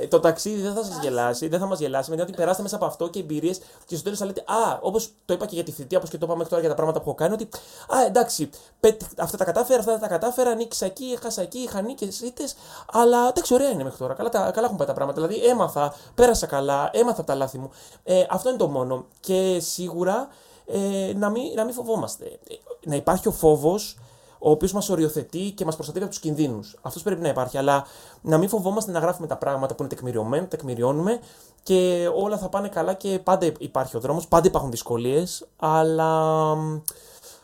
[0.00, 2.10] Ε, το ταξίδι δεν θα σας γελάσει, δεν θα μας γελάσει.
[2.10, 5.10] Με ότι περάστε μέσα από αυτό και εμπειρίες και στο τέλος θα λέτε Α, όπως
[5.24, 7.00] το είπα και για τη θητεία, όπως και το είπαμε μέχρι τώρα για τα πράγματα
[7.00, 7.48] που έχω κάνει, ότι
[7.88, 11.80] Α, εντάξει, πέτ- αυτά τα κατάφερα, αυτά δεν τα κατάφερα, νίκησα εκεί, έχασα εκεί, είχα
[11.82, 12.54] νίκες, ήττες.
[12.92, 14.14] Αλλά εντάξει, ωραία είναι μέχρι τώρα.
[14.14, 15.26] Καλά, τα, καλά έχουν πάει τα πράγματα.
[15.26, 17.70] Δηλαδή, έμαθα, πέρασα καλά, έμαθα από τα λάθη μου.
[18.02, 19.04] Ε, αυτό είναι το μόνο.
[19.20, 20.28] Και σίγουρα
[20.66, 22.24] ε, να, μην, να μην φοβόμαστε.
[22.24, 23.98] Ε, να υπάρχει ο φόβος
[24.38, 26.78] ο οποίος μας οριοθετεί και μας προστατεύει από τους κινδύνους.
[26.82, 27.58] Αυτός πρέπει να υπάρχει.
[27.58, 27.84] Αλλά
[28.20, 31.20] να μην φοβόμαστε να γράφουμε τα πράγματα που είναι τεκμηριωμένα, τεκμηριώνουμε
[31.62, 35.46] και όλα θα πάνε καλά και πάντα υπάρχει ο δρόμος, πάντα υπάρχουν δυσκολίες.
[35.56, 36.80] Αλλά μ,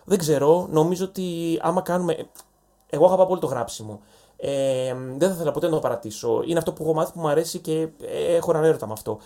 [0.05, 2.27] δεν ξέρω, νομίζω ότι άμα κάνουμε.
[2.91, 4.01] Εγώ αγαπάω πολύ το γράψιμο.
[4.37, 6.43] Ε, δεν θα ήθελα ποτέ να το παρατήσω.
[6.47, 9.19] Είναι αυτό που έχω μάθει που μου αρέσει και ε, έχω έναν έρωτα με αυτό.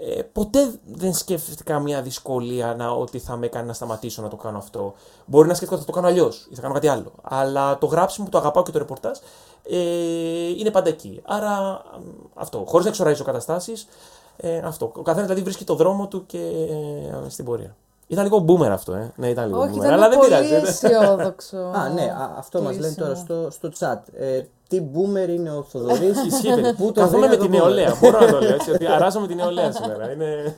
[0.00, 4.36] Ε, ποτέ δεν σκέφτηκα μια δυσκολία να, ότι θα με έκανε να σταματήσω να το
[4.36, 4.94] κάνω αυτό.
[5.26, 7.12] Μπορεί να σκέφτηκα ότι θα το κάνω αλλιώς ή θα κάνω κάτι άλλο.
[7.22, 9.18] Αλλά το γράψιμο που το αγαπάω και το ρεπορτάζ
[9.62, 11.22] ε, είναι πάντα εκεί.
[11.24, 12.64] Άρα μ, αυτό.
[12.66, 13.88] Χωρίς να εξοραίζω καταστάσεις.
[14.36, 14.92] Ε, αυτό.
[14.96, 17.76] Ο καθένας δηλαδή βρίσκει το δρόμο του και ε, στην πορεία.
[18.10, 19.12] Ήταν λίγο boomer αυτό, ε.
[19.16, 19.76] Ναι, ήταν λίγο Όχι, boomer.
[19.78, 20.54] ήταν αλλά δεν πολύ πειράζει.
[20.54, 21.56] αισιόδοξο.
[21.56, 23.50] Α, ναι, α, αυτό μας λένε τώρα κλείσιμο.
[23.50, 23.98] στο, στο chat.
[24.20, 26.74] Ε, τι boomer είναι ο Θοδωρής; Ισχύει, παιδί.
[26.74, 27.94] Πού το Καθόμαι βρήκα με το την boomer; νεολαία.
[28.00, 28.70] Μπορώ να το λέω έτσι.
[28.70, 30.12] Ότι αράζω με την νεολαία σήμερα.
[30.12, 30.54] Είναι...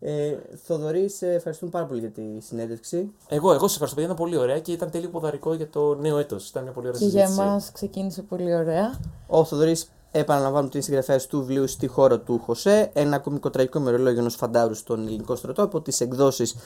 [0.00, 0.34] Ε,
[0.66, 3.12] Θοδωρή, σε ευχαριστούμε πάρα πολύ για τη συνέντευξη.
[3.28, 4.04] Εγώ, εγώ σα ευχαριστώ, παιδιά.
[4.04, 6.48] Ήταν πολύ ωραία και ήταν τέλειο ποδαρικό για το νέο έτος.
[6.48, 7.46] Ήταν μια πολύ ωραία Και για συζήτηση.
[7.48, 8.94] εμά ξεκίνησε πολύ ωραία.
[9.26, 14.20] Ο Θοδωρής, επαναλαμβάνω την συγγραφέας του βιβλίου Στη χώρα του Χωσέ, ένα κομικό τραγικό μερολόγιο
[14.20, 16.56] ενός φαντάρου στον ελληνικό στρατό από τις εκδόσεις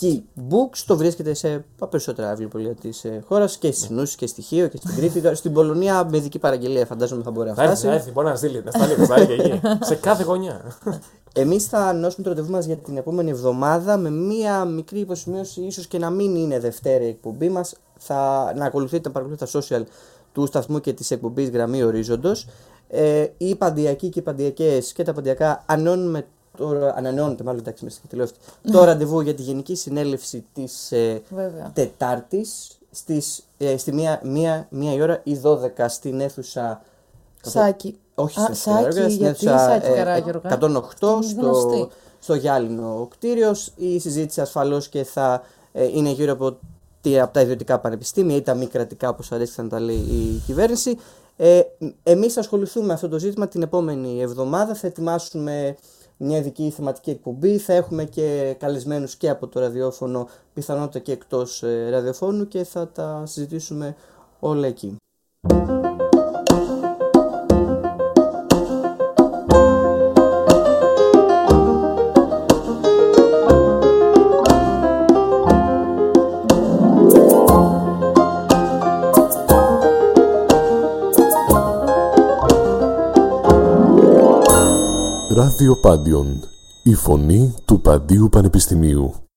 [0.00, 0.82] Key Books.
[0.86, 2.88] Το βρίσκεται σε τα περισσότερα βιβλιοπολία τη
[3.26, 5.20] χώρας και στις Νούσει και στοιχείο και στην Κρήτη.
[5.20, 7.86] Τώρα, Στην Πολωνία με ειδική παραγγελία φαντάζομαι θα μπορεί να Θα έρθει, φτάσει.
[7.88, 9.60] θα έρθει, μπορεί να στείλει, να στείλει, να στείλει και εκεί.
[9.90, 10.60] Σε κάθε γωνιά.
[11.34, 15.86] Εμείς θα ανανεώσουμε το ραντεβού μας για την επόμενη εβδομάδα με μία μικρή υποσημείωση, ίσως
[15.86, 17.74] και να μην είναι Δευτέρα η εκπομπή μας.
[17.98, 19.82] Θα να ακολουθείτε, να παρακολουθείτε τα social
[20.32, 22.46] του σταθμού και της εκπομπής Γραμμή Ορίζοντος.
[22.92, 26.26] Ε, οι παντιακοί και οι παντιακές και τα παντιακά ανανεώνουμε
[26.56, 28.36] τώρα, ανανεώνεται μάλλον εντάξει μέσα στη τηλεόραση,
[28.72, 31.70] το ραντεβού για τη Γενική Συνέλευση της ε, Βέβαια.
[31.74, 36.82] Τετάρτης στις, ε, στη μία, μία, μία η ώρα ή 12 στην αίθουσα.
[37.42, 37.98] Σάκη.
[38.14, 40.58] Όχι Α, στην Σάκη, αίθουσα, στην γιατί αίθουσα, Σάκη ε, Καράγιοργα.
[40.60, 41.88] 108 Είναι στο, γνωστή.
[42.20, 43.72] στο γυάλινο κτίριος.
[43.76, 46.56] Η συζήτηση ασφαλώς και θα ε, είναι γύρω από,
[47.00, 50.42] τι- από τα ιδιωτικά πανεπιστήμια ή τα μη κρατικά όπως αρέσει να τα λέει η
[50.46, 50.96] κυβέρνηση.
[51.42, 51.60] Ε,
[52.02, 54.74] εμείς θα ασχοληθούμε με αυτό το ζήτημα την επόμενη εβδομάδα.
[54.74, 55.76] Θα ετοιμάσουμε
[56.16, 57.58] μια ειδική θεματική εκπομπή.
[57.58, 62.88] Θα έχουμε και καλεσμένους και από το ραδιόφωνο, πιθανότητα και εκτός ε, ραδιοφώνου και θα
[62.88, 63.96] τα συζητήσουμε
[64.40, 64.96] όλα εκεί.
[85.60, 86.40] Ράδιο Πάντιον.
[86.82, 89.29] Η φωνή του Παντίου Πανεπιστημίου.